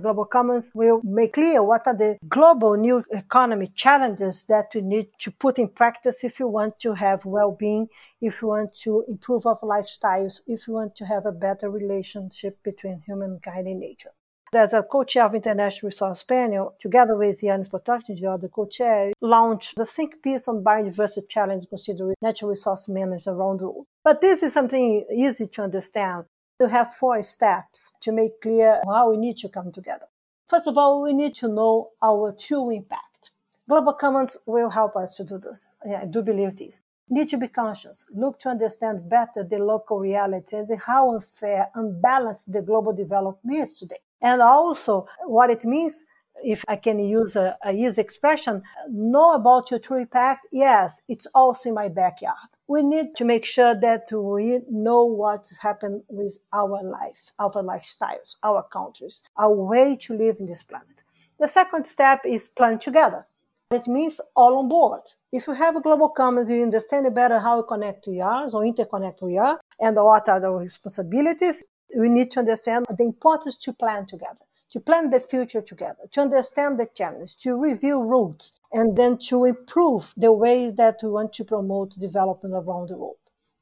Global 0.02 0.26
Commons 0.26 0.72
will 0.76 1.02
make 1.04 1.34
clear 1.34 1.64
what 1.64 1.88
are 1.88 1.96
the 1.96 2.18
global 2.28 2.76
new 2.76 3.04
economy 3.12 3.72
challenges 3.76 4.46
that 4.46 4.72
we 4.74 4.82
need 4.82 5.08
to 5.20 5.32
put 5.32 5.60
in 5.60 5.70
practice 5.70 6.24
if 6.24 6.40
you 6.40 6.48
want 6.48 6.80
to 6.80 6.94
have 6.94 7.26
well-being, 7.26 7.88
if 8.22 8.42
you 8.42 8.48
want 8.50 8.74
to 8.74 9.04
improve 9.08 9.46
our 9.46 9.60
lifestyles, 9.62 10.42
if 10.48 10.68
you 10.68 10.74
want 10.74 10.96
to 10.96 11.06
have 11.06 11.26
a 11.26 11.32
better 11.32 11.70
relationship 11.70 12.62
between 12.64 13.00
humankind 13.00 13.68
and 13.68 13.80
nature. 13.80 14.12
As 14.56 14.72
a 14.72 14.84
co-chair 14.84 15.26
of 15.26 15.34
International 15.34 15.88
Resource 15.88 16.22
Panel, 16.22 16.76
together 16.80 17.18
with 17.18 17.42
Janez 17.42 17.70
Potočnik, 17.70 18.20
the 18.20 18.28
other 18.28 18.48
co-chair, 18.50 19.12
launched 19.20 19.76
the 19.76 19.86
Think 19.86 20.22
Piece 20.22 20.48
on 20.48 20.64
Biodiversity 20.64 21.28
Challenge 21.28 21.66
considering 21.68 22.14
natural 22.22 22.52
resource 22.52 22.88
management 22.88 23.26
around 23.28 23.62
the 23.62 23.66
world. 23.66 23.88
But 24.04 24.22
this 24.22 24.44
is 24.44 24.54
something 24.54 25.06
easy 25.12 25.48
to 25.48 25.64
understand. 25.64 26.26
You 26.64 26.70
have 26.70 26.94
four 26.94 27.22
steps 27.24 27.94
to 28.00 28.14
make 28.14 28.40
clear 28.40 28.82
how 28.88 29.10
we 29.10 29.18
need 29.18 29.38
to 29.40 29.50
come 29.50 29.70
together. 29.70 30.06
First 30.48 30.66
of 30.66 30.78
all, 30.78 31.02
we 31.02 31.12
need 31.12 31.36
to 31.36 31.50
know 31.50 31.90
our 32.02 32.32
true 32.32 32.70
impact. 32.70 33.32
Global 33.68 33.92
Commons 33.92 34.38
will 34.46 34.70
help 34.70 34.96
us 34.96 35.18
to 35.18 35.26
do 35.26 35.40
this. 35.40 35.68
I 35.86 36.06
do 36.06 36.22
believe 36.22 36.56
this. 36.56 36.82
Need 37.10 37.28
to 37.30 37.38
be 37.38 37.50
conscious, 37.50 38.06
look 38.14 38.40
to 38.40 38.50
understand 38.50 39.10
better 39.10 39.44
the 39.44 39.58
local 39.58 40.00
realities 40.00 40.70
and 40.70 40.80
how 40.80 41.14
unfair, 41.14 41.70
unbalanced 41.76 42.54
the 42.54 42.62
global 42.62 42.94
development 42.94 43.58
is 43.58 43.78
today. 43.78 44.00
And 44.22 44.42
also 44.42 45.06
what 45.26 45.50
it 45.50 45.66
means, 45.66 46.06
if 46.44 46.64
I 46.68 46.78
can 46.78 47.00
use 47.00 47.36
a, 47.36 47.58
a 47.64 47.74
easy 47.74 48.02
expression, 48.02 48.64
know 48.90 49.34
about 49.34 49.72
your 49.72 49.80
true 49.80 50.00
impact. 50.00 50.48
Yes, 50.52 51.02
it's 51.08 51.28
also 51.34 51.70
in 51.70 51.76
my 51.76 51.90
backyard. 51.90 52.50
We 52.68 52.84
need 52.84 53.16
to 53.18 53.26
make 53.26 53.46
sure 53.46 53.76
that 53.80 54.12
we 54.12 54.60
know 54.70 55.04
what's 55.04 55.62
happened 55.62 56.04
with 56.08 56.40
our 56.52 56.82
life, 56.84 57.32
our 57.40 57.52
lifestyles, 57.64 58.38
our 58.44 58.64
countries, 58.64 59.24
our 59.38 59.54
way 59.54 59.96
to 60.02 60.18
live 60.18 60.38
in 60.40 60.46
this 60.46 60.64
planet. 60.64 61.04
The 61.40 61.48
second 61.48 61.86
step 61.86 62.22
is 62.26 62.48
plan 62.48 62.80
together. 62.80 63.26
It 63.72 63.88
means 63.88 64.22
all 64.36 64.58
on 64.60 64.70
board. 64.70 65.02
If 65.32 65.48
you 65.48 65.54
have 65.54 65.76
a 65.76 65.82
global 65.82 66.10
commons, 66.10 66.50
you 66.50 66.62
understand 66.62 67.14
better 67.16 67.40
how 67.40 67.58
we 67.58 67.68
connect 67.68 68.08
we 68.08 68.22
are, 68.22 68.44
or 68.46 68.62
interconnect 68.62 69.22
we 69.22 69.38
are, 69.38 69.60
and 69.80 69.96
what 69.96 70.30
are 70.30 70.40
the 70.40 70.52
responsibilities 70.52 71.64
we 71.98 72.10
need 72.10 72.30
to 72.32 72.40
understand 72.40 72.86
the 72.90 73.04
importance 73.04 73.58
to 73.58 73.74
plan 73.74 74.06
together, 74.06 74.46
to 74.74 74.80
plan 74.80 75.12
the 75.12 75.20
future 75.20 75.62
together, 75.62 76.04
to 76.12 76.22
understand 76.22 76.80
the 76.80 76.88
challenge, 76.96 77.38
to 77.38 77.56
review 77.56 78.02
routes, 78.02 78.60
and 78.72 78.98
then 78.98 79.20
to 79.20 79.46
improve 79.46 80.14
the 80.18 80.34
ways 80.34 80.74
that 80.74 81.00
we 81.04 81.10
want 81.10 81.32
to 81.32 81.46
promote 81.46 81.92
development 81.92 82.56
around 82.56 82.90
the 82.90 82.98
world. 82.98 83.18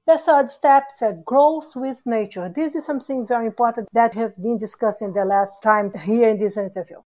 The 0.08 0.18
third 0.18 0.50
step 0.50 0.86
is 1.02 1.14
growth 1.26 1.74
with 1.76 2.04
nature. 2.06 2.50
This 2.50 2.76
is 2.76 2.86
something 2.86 3.28
very 3.28 3.48
important 3.48 3.90
that 3.92 4.16
we 4.16 4.22
have 4.22 4.42
been 4.42 4.58
discussing 4.58 5.12
the 5.12 5.26
last 5.26 5.62
time 5.62 5.92
here 6.06 6.30
in 6.30 6.38
this 6.38 6.58
interview. 6.58 6.98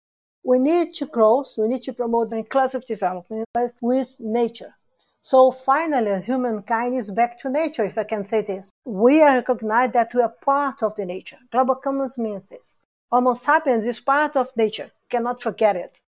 We 0.43 0.59
need 0.59 0.93
to 0.95 1.07
grow, 1.07 1.41
so 1.41 1.63
we 1.63 1.69
need 1.69 1.81
to 1.83 1.93
promote 1.93 2.31
inclusive 2.31 2.85
development 2.85 3.47
with 3.81 4.17
nature. 4.19 4.75
So 5.19 5.49
finally, 5.49 6.21
humankind 6.21 6.93
is 6.93 7.09
back 7.09 7.39
to 7.39 7.49
nature, 7.49 7.83
if 7.83 7.97
I 7.97 8.03
can 8.03 8.23
say 8.23 8.43
this. 8.43 8.71
We 8.85 9.23
are 9.23 9.37
recognized 9.37 9.93
that 9.93 10.13
we 10.13 10.21
are 10.21 10.35
part 10.45 10.83
of 10.83 10.93
the 10.93 11.07
nature. 11.07 11.37
Global 11.51 11.75
Commons 11.75 12.19
means 12.19 12.49
this. 12.49 12.81
Homo 13.11 13.33
sapiens 13.33 13.85
is 13.85 13.99
part 13.99 14.35
of 14.35 14.55
nature. 14.57 14.91
Cannot 15.09 15.41
forget 15.41 15.75
it. 15.75 15.99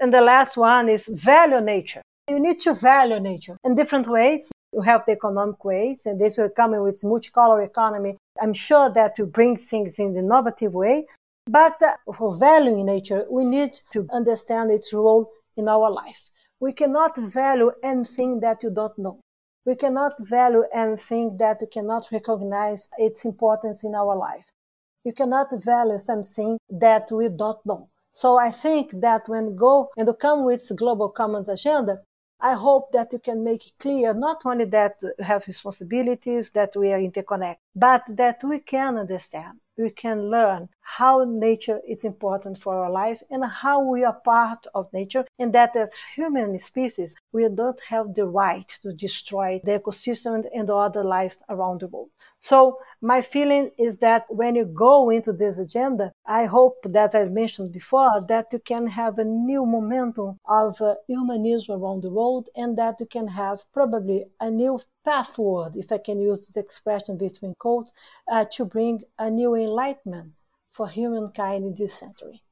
And 0.00 0.12
the 0.12 0.20
last 0.20 0.56
one 0.56 0.88
is 0.88 1.06
value 1.06 1.60
nature. 1.60 2.02
You 2.28 2.40
need 2.40 2.60
to 2.60 2.74
value 2.74 3.20
nature 3.20 3.56
in 3.64 3.74
different 3.74 4.08
ways. 4.08 4.50
You 4.72 4.82
have 4.82 5.04
the 5.06 5.12
economic 5.12 5.64
ways, 5.64 6.04
and 6.04 6.20
this 6.20 6.36
will 6.36 6.50
come 6.50 6.74
in 6.74 6.82
with 6.82 7.00
multicolor 7.04 7.64
economy. 7.64 8.16
I'm 8.42 8.52
sure 8.52 8.90
that 8.90 9.14
will 9.18 9.26
bring 9.26 9.56
things 9.56 9.98
in 9.98 10.08
an 10.08 10.16
innovative 10.16 10.74
way. 10.74 11.06
But 11.46 11.80
uh, 11.80 12.12
for 12.12 12.36
valuing 12.36 12.84
nature, 12.84 13.24
we 13.30 13.44
need 13.44 13.72
to 13.92 14.06
understand 14.12 14.70
its 14.70 14.92
role 14.92 15.30
in 15.56 15.68
our 15.68 15.90
life. 15.90 16.30
We 16.58 16.72
cannot 16.72 17.16
value 17.16 17.70
anything 17.82 18.40
that 18.40 18.62
you 18.62 18.70
don't 18.70 18.98
know. 18.98 19.20
We 19.64 19.76
cannot 19.76 20.14
value 20.20 20.64
anything 20.72 21.36
that 21.38 21.58
you 21.60 21.68
cannot 21.68 22.08
recognize 22.10 22.90
its 22.98 23.24
importance 23.24 23.84
in 23.84 23.94
our 23.94 24.16
life. 24.16 24.50
You 25.06 25.12
cannot 25.12 25.52
value 25.52 25.98
something 25.98 26.58
that 26.68 27.12
we 27.12 27.28
don't 27.28 27.64
know. 27.64 27.90
So 28.10 28.38
I 28.38 28.50
think 28.50 28.90
that 29.06 29.28
when 29.28 29.54
go 29.54 29.90
and 29.96 30.08
come 30.18 30.44
with 30.44 30.68
global 30.76 31.10
commons 31.10 31.48
agenda, 31.48 32.00
I 32.40 32.54
hope 32.54 32.90
that 32.90 33.12
you 33.12 33.20
can 33.20 33.44
make 33.44 33.72
clear 33.78 34.12
not 34.14 34.38
only 34.44 34.64
that 34.64 34.96
we 35.02 35.24
have 35.24 35.46
responsibilities, 35.46 36.50
that 36.58 36.72
we 36.74 36.92
are 36.92 36.98
interconnected, 36.98 37.62
but 37.76 38.02
that 38.16 38.38
we 38.42 38.58
can 38.58 38.98
understand 38.98 39.60
we 39.76 39.90
can 39.90 40.30
learn 40.30 40.68
how 40.80 41.24
nature 41.26 41.80
is 41.86 42.04
important 42.04 42.58
for 42.58 42.76
our 42.76 42.90
life 42.90 43.22
and 43.30 43.44
how 43.44 43.80
we 43.80 44.04
are 44.04 44.20
part 44.24 44.66
of 44.74 44.92
nature 44.92 45.24
and 45.38 45.52
that 45.52 45.76
as 45.76 45.94
human 46.14 46.58
species 46.58 47.14
we 47.32 47.46
don't 47.48 47.80
have 47.88 48.14
the 48.14 48.24
right 48.24 48.68
to 48.82 48.92
destroy 48.92 49.60
the 49.64 49.78
ecosystem 49.78 50.44
and 50.54 50.70
other 50.70 51.04
lives 51.04 51.42
around 51.48 51.80
the 51.80 51.86
world 51.86 52.08
so 52.40 52.78
my 53.00 53.20
feeling 53.20 53.70
is 53.78 53.98
that 53.98 54.24
when 54.28 54.54
you 54.54 54.64
go 54.64 55.10
into 55.10 55.32
this 55.32 55.58
agenda, 55.58 56.12
I 56.26 56.46
hope 56.46 56.78
that 56.84 57.14
I 57.14 57.24
mentioned 57.24 57.72
before 57.72 58.24
that 58.28 58.46
you 58.52 58.58
can 58.58 58.86
have 58.88 59.18
a 59.18 59.24
new 59.24 59.66
momentum 59.66 60.38
of 60.46 60.80
uh, 60.80 60.94
humanism 61.06 61.82
around 61.82 62.02
the 62.02 62.10
world 62.10 62.48
and 62.56 62.76
that 62.78 62.96
you 63.00 63.06
can 63.06 63.28
have 63.28 63.64
probably 63.72 64.26
a 64.40 64.50
new 64.50 64.80
path 65.04 65.28
forward, 65.28 65.76
if 65.76 65.92
I 65.92 65.98
can 65.98 66.20
use 66.20 66.46
this 66.46 66.56
expression 66.56 67.18
between 67.18 67.54
quotes, 67.58 67.92
uh, 68.30 68.44
to 68.52 68.64
bring 68.64 69.02
a 69.18 69.30
new 69.30 69.54
enlightenment 69.54 70.32
for 70.72 70.88
humankind 70.88 71.64
in 71.64 71.74
this 71.74 71.94
century. 71.94 72.42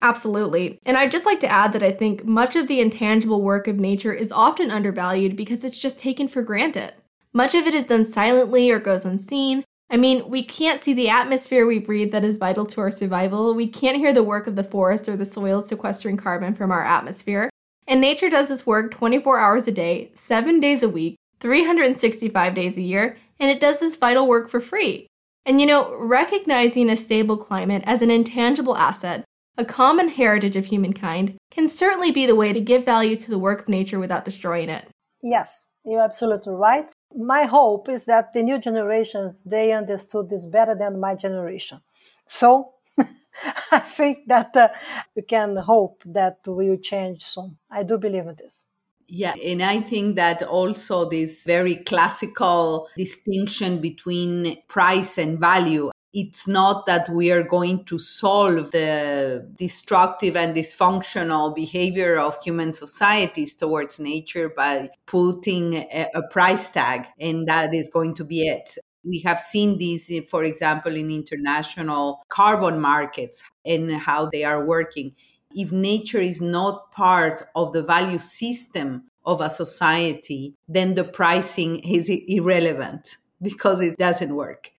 Absolutely. 0.00 0.78
And 0.86 0.96
I'd 0.96 1.10
just 1.10 1.26
like 1.26 1.40
to 1.40 1.48
add 1.50 1.72
that 1.72 1.82
I 1.82 1.90
think 1.90 2.24
much 2.24 2.54
of 2.54 2.68
the 2.68 2.80
intangible 2.80 3.42
work 3.42 3.66
of 3.66 3.80
nature 3.80 4.12
is 4.12 4.30
often 4.30 4.70
undervalued 4.70 5.36
because 5.36 5.64
it's 5.64 5.80
just 5.80 5.98
taken 5.98 6.28
for 6.28 6.42
granted. 6.42 6.94
Much 7.32 7.54
of 7.54 7.66
it 7.66 7.74
is 7.74 7.84
done 7.84 8.04
silently 8.04 8.70
or 8.70 8.78
goes 8.78 9.04
unseen. 9.04 9.64
I 9.90 9.96
mean, 9.96 10.28
we 10.28 10.42
can't 10.42 10.82
see 10.82 10.92
the 10.92 11.08
atmosphere 11.08 11.66
we 11.66 11.78
breathe 11.78 12.12
that 12.12 12.24
is 12.24 12.36
vital 12.36 12.66
to 12.66 12.80
our 12.80 12.90
survival. 12.90 13.54
We 13.54 13.68
can't 13.68 13.96
hear 13.96 14.12
the 14.12 14.22
work 14.22 14.46
of 14.46 14.56
the 14.56 14.64
forest 14.64 15.08
or 15.08 15.16
the 15.16 15.24
soil 15.24 15.62
sequestering 15.62 16.16
carbon 16.16 16.54
from 16.54 16.70
our 16.70 16.84
atmosphere. 16.84 17.48
And 17.86 18.00
nature 18.00 18.28
does 18.28 18.48
this 18.48 18.66
work 18.66 18.90
24 18.90 19.38
hours 19.38 19.66
a 19.66 19.72
day, 19.72 20.12
7 20.14 20.60
days 20.60 20.82
a 20.82 20.88
week, 20.88 21.16
365 21.40 22.54
days 22.54 22.76
a 22.76 22.82
year, 22.82 23.16
and 23.40 23.50
it 23.50 23.60
does 23.60 23.80
this 23.80 23.96
vital 23.96 24.26
work 24.26 24.50
for 24.50 24.60
free. 24.60 25.06
And 25.46 25.58
you 25.58 25.66
know, 25.66 25.96
recognizing 25.98 26.90
a 26.90 26.96
stable 26.96 27.38
climate 27.38 27.82
as 27.86 28.02
an 28.02 28.10
intangible 28.10 28.76
asset, 28.76 29.24
a 29.56 29.64
common 29.64 30.08
heritage 30.08 30.56
of 30.56 30.66
humankind, 30.66 31.36
can 31.50 31.66
certainly 31.66 32.10
be 32.10 32.26
the 32.26 32.36
way 32.36 32.52
to 32.52 32.60
give 32.60 32.84
value 32.84 33.16
to 33.16 33.30
the 33.30 33.38
work 33.38 33.62
of 33.62 33.68
nature 33.68 33.98
without 33.98 34.26
destroying 34.26 34.68
it. 34.68 34.88
Yes, 35.22 35.70
you're 35.84 36.02
absolutely 36.02 36.52
right. 36.52 36.92
My 37.14 37.44
hope 37.44 37.88
is 37.88 38.04
that 38.04 38.32
the 38.32 38.42
new 38.42 38.58
generations 38.58 39.42
they 39.44 39.72
understood 39.72 40.28
this 40.28 40.46
better 40.46 40.74
than 40.74 41.00
my 41.00 41.14
generation. 41.14 41.80
So 42.26 42.72
I 43.72 43.78
think 43.78 44.28
that 44.28 44.56
uh, 44.56 44.68
we 45.14 45.22
can 45.22 45.56
hope 45.56 46.02
that 46.06 46.38
we 46.46 46.70
will 46.70 46.76
change 46.78 47.24
soon. 47.24 47.58
I 47.70 47.82
do 47.82 47.98
believe 47.98 48.26
in 48.26 48.36
this. 48.36 48.64
Yeah, 49.10 49.34
and 49.42 49.62
I 49.62 49.80
think 49.80 50.16
that 50.16 50.42
also 50.42 51.08
this 51.08 51.44
very 51.46 51.76
classical 51.76 52.88
distinction 52.96 53.80
between 53.80 54.58
price 54.68 55.16
and 55.16 55.38
value. 55.38 55.90
It's 56.12 56.48
not 56.48 56.86
that 56.86 57.08
we 57.10 57.30
are 57.30 57.42
going 57.42 57.84
to 57.84 57.98
solve 57.98 58.72
the 58.72 59.46
destructive 59.56 60.36
and 60.36 60.56
dysfunctional 60.56 61.54
behavior 61.54 62.18
of 62.18 62.42
human 62.42 62.72
societies 62.72 63.54
towards 63.54 64.00
nature 64.00 64.48
by 64.48 64.90
putting 65.06 65.74
a, 65.74 66.08
a 66.14 66.22
price 66.28 66.70
tag, 66.70 67.06
and 67.20 67.46
that 67.46 67.74
is 67.74 67.90
going 67.90 68.14
to 68.14 68.24
be 68.24 68.48
it. 68.48 68.76
We 69.04 69.20
have 69.20 69.40
seen 69.40 69.78
these, 69.78 70.10
for 70.28 70.44
example, 70.44 70.96
in 70.96 71.10
international 71.10 72.24
carbon 72.28 72.80
markets 72.80 73.44
and 73.64 73.92
how 73.92 74.26
they 74.26 74.44
are 74.44 74.64
working 74.64 75.14
if 75.54 75.72
nature 75.72 76.20
is 76.20 76.40
not 76.40 76.92
part 76.92 77.48
of 77.54 77.72
the 77.72 77.82
value 77.82 78.18
system 78.18 79.04
of 79.24 79.40
a 79.40 79.50
society, 79.50 80.54
then 80.68 80.94
the 80.94 81.04
pricing 81.04 81.80
is 81.80 82.10
irrelevant 82.28 83.16
because 83.42 83.80
it 83.80 83.96
doesn't 83.98 84.34
work. 84.34 84.70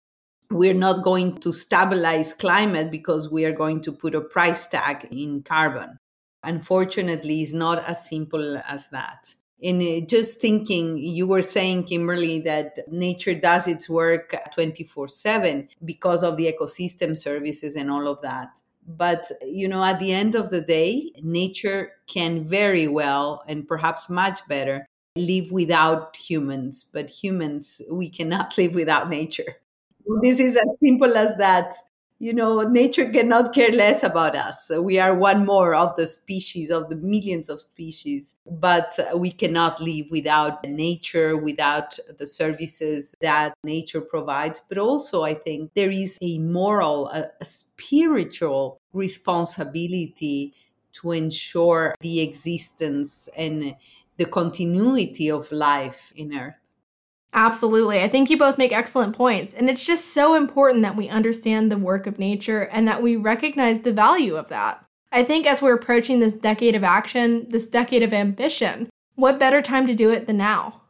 We're 0.50 0.74
not 0.74 1.04
going 1.04 1.38
to 1.38 1.52
stabilize 1.52 2.34
climate 2.34 2.90
because 2.90 3.30
we 3.30 3.44
are 3.44 3.52
going 3.52 3.82
to 3.82 3.92
put 3.92 4.16
a 4.16 4.20
price 4.20 4.68
tag 4.68 5.06
in 5.10 5.42
carbon. 5.42 5.96
Unfortunately, 6.42 7.42
it's 7.42 7.52
not 7.52 7.84
as 7.84 8.08
simple 8.08 8.58
as 8.68 8.88
that. 8.88 9.32
And 9.62 9.82
uh, 9.82 10.06
just 10.06 10.40
thinking, 10.40 10.98
you 10.98 11.26
were 11.26 11.42
saying, 11.42 11.84
Kimberly, 11.84 12.40
that 12.40 12.78
nature 12.90 13.34
does 13.34 13.68
its 13.68 13.88
work 13.88 14.34
24 14.54 15.08
7 15.08 15.68
because 15.84 16.22
of 16.22 16.36
the 16.36 16.52
ecosystem 16.52 17.16
services 17.16 17.76
and 17.76 17.90
all 17.90 18.08
of 18.08 18.20
that. 18.22 18.58
But, 18.86 19.30
you 19.46 19.68
know, 19.68 19.84
at 19.84 20.00
the 20.00 20.12
end 20.12 20.34
of 20.34 20.50
the 20.50 20.62
day, 20.62 21.12
nature 21.22 21.92
can 22.06 22.48
very 22.48 22.88
well 22.88 23.44
and 23.46 23.68
perhaps 23.68 24.08
much 24.08 24.40
better 24.48 24.86
live 25.14 25.52
without 25.52 26.16
humans. 26.16 26.82
But 26.82 27.10
humans, 27.10 27.82
we 27.90 28.08
cannot 28.08 28.56
live 28.58 28.74
without 28.74 29.10
nature. 29.10 29.56
This 30.22 30.40
is 30.40 30.56
as 30.56 30.68
simple 30.80 31.16
as 31.16 31.36
that 31.36 31.74
you 32.22 32.34
know, 32.34 32.60
nature 32.68 33.10
cannot 33.10 33.54
care 33.54 33.72
less 33.72 34.02
about 34.02 34.36
us. 34.36 34.70
We 34.78 34.98
are 34.98 35.14
one 35.14 35.46
more 35.46 35.74
of 35.74 35.96
the 35.96 36.06
species, 36.06 36.70
of 36.70 36.90
the 36.90 36.96
millions 36.96 37.48
of 37.48 37.62
species, 37.62 38.36
but 38.46 38.94
we 39.16 39.30
cannot 39.30 39.80
live 39.80 40.04
without 40.10 40.62
nature, 40.64 41.34
without 41.38 41.98
the 42.18 42.26
services 42.26 43.14
that 43.22 43.54
nature 43.64 44.02
provides. 44.02 44.60
But 44.60 44.76
also, 44.76 45.22
I 45.22 45.32
think 45.32 45.70
there 45.74 45.90
is 45.90 46.18
a 46.20 46.36
moral, 46.38 47.08
a, 47.08 47.30
a 47.40 47.44
spiritual 47.46 48.78
responsibility 48.92 50.52
to 51.00 51.12
ensure 51.12 51.94
the 52.00 52.20
existence 52.20 53.30
and 53.34 53.74
the 54.18 54.26
continuity 54.26 55.30
of 55.30 55.50
life 55.50 56.12
in 56.14 56.34
Earth. 56.34 56.56
Absolutely. 57.32 58.02
I 58.02 58.08
think 58.08 58.28
you 58.28 58.36
both 58.36 58.58
make 58.58 58.72
excellent 58.72 59.16
points. 59.16 59.54
And 59.54 59.70
it's 59.70 59.86
just 59.86 60.12
so 60.12 60.34
important 60.34 60.82
that 60.82 60.96
we 60.96 61.08
understand 61.08 61.70
the 61.70 61.78
work 61.78 62.06
of 62.06 62.18
nature 62.18 62.62
and 62.62 62.88
that 62.88 63.02
we 63.02 63.16
recognize 63.16 63.80
the 63.80 63.92
value 63.92 64.34
of 64.34 64.48
that. 64.48 64.84
I 65.12 65.24
think 65.24 65.46
as 65.46 65.62
we're 65.62 65.74
approaching 65.74 66.18
this 66.18 66.34
decade 66.34 66.74
of 66.74 66.84
action, 66.84 67.46
this 67.48 67.66
decade 67.66 68.02
of 68.02 68.14
ambition, 68.14 68.88
what 69.14 69.38
better 69.38 69.62
time 69.62 69.86
to 69.86 69.94
do 69.94 70.10
it 70.10 70.26
than 70.26 70.38
now? 70.38 70.82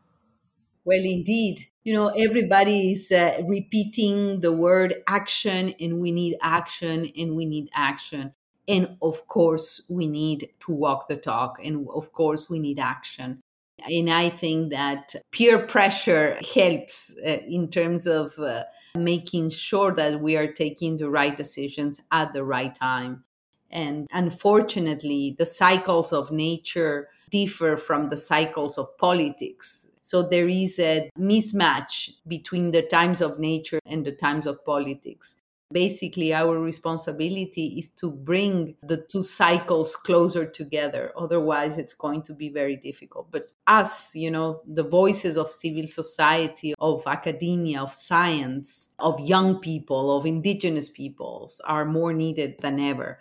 Well, 0.85 1.03
indeed. 1.03 1.61
You 1.85 1.95
know, 1.95 2.09
everybody 2.09 2.93
is 2.93 3.11
uh, 3.11 3.43
repeating 3.47 4.41
the 4.41 4.53
word 4.53 4.97
action, 5.07 5.75
and 5.81 5.99
we 5.99 6.13
need 6.13 6.37
action, 6.43 7.11
and 7.17 7.35
we 7.35 7.47
need 7.47 7.71
action. 7.75 8.35
And 8.69 8.99
of 9.01 9.27
course, 9.27 9.87
we 9.89 10.07
need 10.07 10.51
to 10.67 10.73
walk 10.73 11.09
the 11.09 11.17
talk, 11.17 11.59
and 11.65 11.89
of 11.95 12.13
course, 12.13 12.51
we 12.51 12.59
need 12.59 12.79
action. 12.79 13.41
And 13.89 14.11
I 14.11 14.29
think 14.29 14.71
that 14.71 15.15
peer 15.31 15.67
pressure 15.67 16.39
helps 16.55 17.15
uh, 17.25 17.39
in 17.49 17.71
terms 17.71 18.07
of 18.07 18.39
uh, 18.39 18.65
making 18.97 19.51
sure 19.51 19.93
that 19.93 20.21
we 20.21 20.37
are 20.37 20.53
taking 20.53 20.97
the 20.97 21.11
right 21.11 21.37
decisions 21.37 22.01
at 22.13 22.33
the 22.33 22.45
right 22.45 22.75
time. 22.75 23.25
And 23.71 24.09
unfortunately, 24.13 25.37
the 25.39 25.47
cycles 25.47 26.13
of 26.13 26.33
nature 26.33 27.09
differ 27.31 27.77
from 27.77 28.09
the 28.09 28.17
cycles 28.17 28.77
of 28.79 28.97
politics. 28.99 29.87
So 30.03 30.23
there 30.23 30.49
is 30.49 30.81
a 30.81 31.09
mismatch 31.17 32.11
between 32.27 32.73
the 32.73 32.83
times 32.83 33.21
of 33.23 33.39
nature 33.39 33.79
and 33.87 34.05
the 34.05 34.13
times 34.13 34.47
of 34.47 34.65
politics 34.65 35.37
basically 35.73 36.33
our 36.35 36.59
responsibility 36.59 37.79
is 37.79 37.91
to 37.91 38.11
bring 38.11 38.75
the 38.83 38.97
two 38.97 39.23
cycles 39.23 39.97
closer 39.97 40.47
together. 40.47 41.13
Otherwise 41.17 41.79
it's 41.79 41.95
going 41.95 42.23
to 42.23 42.35
be 42.35 42.49
very 42.49 42.77
difficult. 42.77 43.31
But 43.31 43.53
us 43.67 44.15
you 44.15 44.31
know 44.31 44.63
the 44.67 44.83
voices 44.83 45.37
of 45.37 45.51
civil 45.51 45.87
society 45.87 46.75
of 46.79 47.03
academia 47.07 47.83
of 47.83 47.93
science 47.93 48.95
of 48.99 49.21
young 49.21 49.59
people 49.59 50.17
of 50.17 50.27
indigenous 50.27 50.89
peoples 50.89 51.61
are 51.67 51.85
more 51.85 52.13
needed 52.13 52.57
than 52.61 52.81
ever. 52.81 53.21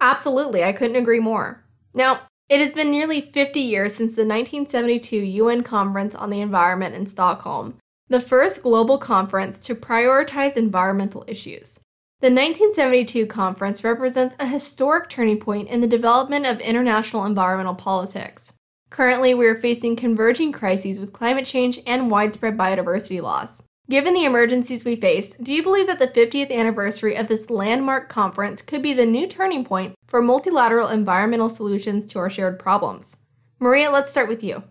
Absolutely. 0.00 0.64
I 0.64 0.72
couldn't 0.72 0.96
agree 0.96 1.20
more. 1.20 1.64
Now 1.94 2.20
it 2.48 2.58
has 2.58 2.74
been 2.74 2.90
nearly 2.90 3.20
50 3.20 3.60
years 3.60 3.94
since 3.94 4.16
the 4.16 4.22
1972 4.22 5.16
UN 5.16 5.62
Conference 5.62 6.16
on 6.16 6.30
the 6.30 6.40
Environment 6.40 6.96
in 6.96 7.06
Stockholm, 7.06 7.78
the 8.10 8.20
first 8.20 8.62
global 8.62 8.98
conference 8.98 9.56
to 9.60 9.74
prioritize 9.74 10.56
environmental 10.56 11.24
issues. 11.28 11.78
The 12.18 12.26
1972 12.26 13.24
conference 13.26 13.84
represents 13.84 14.34
a 14.38 14.46
historic 14.46 15.08
turning 15.08 15.38
point 15.38 15.68
in 15.68 15.80
the 15.80 15.86
development 15.86 16.44
of 16.44 16.60
international 16.60 17.24
environmental 17.24 17.76
politics. 17.76 18.52
Currently, 18.90 19.32
we 19.34 19.46
are 19.46 19.54
facing 19.54 19.94
converging 19.94 20.50
crises 20.50 20.98
with 20.98 21.12
climate 21.12 21.46
change 21.46 21.78
and 21.86 22.10
widespread 22.10 22.58
biodiversity 22.58 23.22
loss. 23.22 23.62
Given 23.88 24.12
the 24.14 24.24
emergencies 24.24 24.84
we 24.84 24.96
face, 24.96 25.32
do 25.34 25.52
you 25.52 25.62
believe 25.62 25.86
that 25.86 26.00
the 26.00 26.08
50th 26.08 26.52
anniversary 26.52 27.14
of 27.14 27.28
this 27.28 27.48
landmark 27.48 28.08
conference 28.08 28.60
could 28.60 28.82
be 28.82 28.92
the 28.92 29.06
new 29.06 29.28
turning 29.28 29.64
point 29.64 29.94
for 30.08 30.20
multilateral 30.20 30.88
environmental 30.88 31.48
solutions 31.48 32.06
to 32.12 32.18
our 32.18 32.28
shared 32.28 32.58
problems? 32.58 33.16
Maria, 33.60 33.88
let's 33.88 34.10
start 34.10 34.28
with 34.28 34.42
you. 34.42 34.64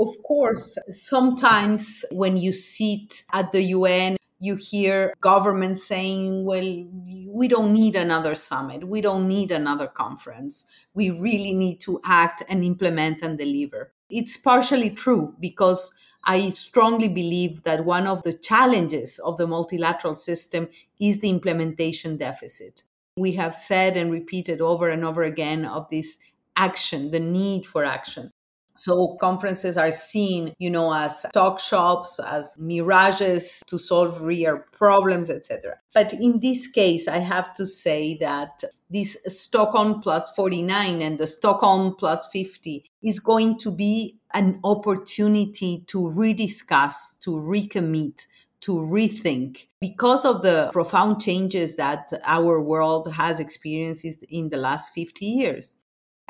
Of 0.00 0.22
course, 0.22 0.78
sometimes 0.88 2.06
when 2.10 2.38
you 2.38 2.54
sit 2.54 3.22
at 3.34 3.52
the 3.52 3.62
UN, 3.62 4.16
you 4.38 4.54
hear 4.54 5.12
governments 5.20 5.86
saying, 5.86 6.46
well, 6.46 6.86
we 7.28 7.48
don't 7.48 7.74
need 7.74 7.94
another 7.96 8.34
summit. 8.34 8.88
We 8.88 9.02
don't 9.02 9.28
need 9.28 9.52
another 9.52 9.86
conference. 9.86 10.72
We 10.94 11.10
really 11.10 11.52
need 11.52 11.80
to 11.82 12.00
act 12.02 12.42
and 12.48 12.64
implement 12.64 13.20
and 13.20 13.36
deliver. 13.36 13.92
It's 14.08 14.38
partially 14.38 14.88
true 14.88 15.34
because 15.38 15.94
I 16.24 16.48
strongly 16.50 17.08
believe 17.08 17.64
that 17.64 17.84
one 17.84 18.06
of 18.06 18.22
the 18.22 18.32
challenges 18.32 19.18
of 19.18 19.36
the 19.36 19.46
multilateral 19.46 20.14
system 20.14 20.70
is 20.98 21.20
the 21.20 21.28
implementation 21.28 22.16
deficit. 22.16 22.84
We 23.18 23.32
have 23.32 23.54
said 23.54 23.98
and 23.98 24.10
repeated 24.10 24.62
over 24.62 24.88
and 24.88 25.04
over 25.04 25.22
again 25.22 25.66
of 25.66 25.90
this 25.90 26.18
action, 26.56 27.10
the 27.10 27.20
need 27.20 27.66
for 27.66 27.84
action. 27.84 28.32
So 28.80 29.18
conferences 29.20 29.76
are 29.76 29.90
seen, 29.90 30.54
you 30.58 30.70
know, 30.70 30.90
as 30.94 31.26
talk 31.34 31.60
shops, 31.60 32.18
as 32.18 32.58
mirages 32.58 33.62
to 33.66 33.78
solve 33.78 34.22
real 34.22 34.58
problems, 34.72 35.28
etc. 35.28 35.76
But 35.92 36.14
in 36.14 36.40
this 36.40 36.66
case, 36.66 37.06
I 37.06 37.18
have 37.18 37.52
to 37.56 37.66
say 37.66 38.16
that 38.22 38.64
this 38.88 39.18
Stockholm 39.26 40.00
plus 40.00 40.30
49 40.34 41.02
and 41.02 41.18
the 41.18 41.26
Stockholm 41.26 41.94
plus 41.94 42.26
50 42.32 42.86
is 43.02 43.20
going 43.20 43.58
to 43.58 43.70
be 43.70 44.18
an 44.32 44.58
opportunity 44.64 45.84
to 45.88 45.98
rediscuss, 45.98 47.20
to 47.20 47.32
recommit, 47.32 48.24
to 48.62 48.76
rethink 48.76 49.66
because 49.82 50.24
of 50.24 50.40
the 50.40 50.70
profound 50.72 51.20
changes 51.20 51.76
that 51.76 52.10
our 52.24 52.62
world 52.62 53.12
has 53.12 53.40
experienced 53.40 54.06
in 54.30 54.48
the 54.48 54.56
last 54.56 54.94
50 54.94 55.26
years 55.26 55.76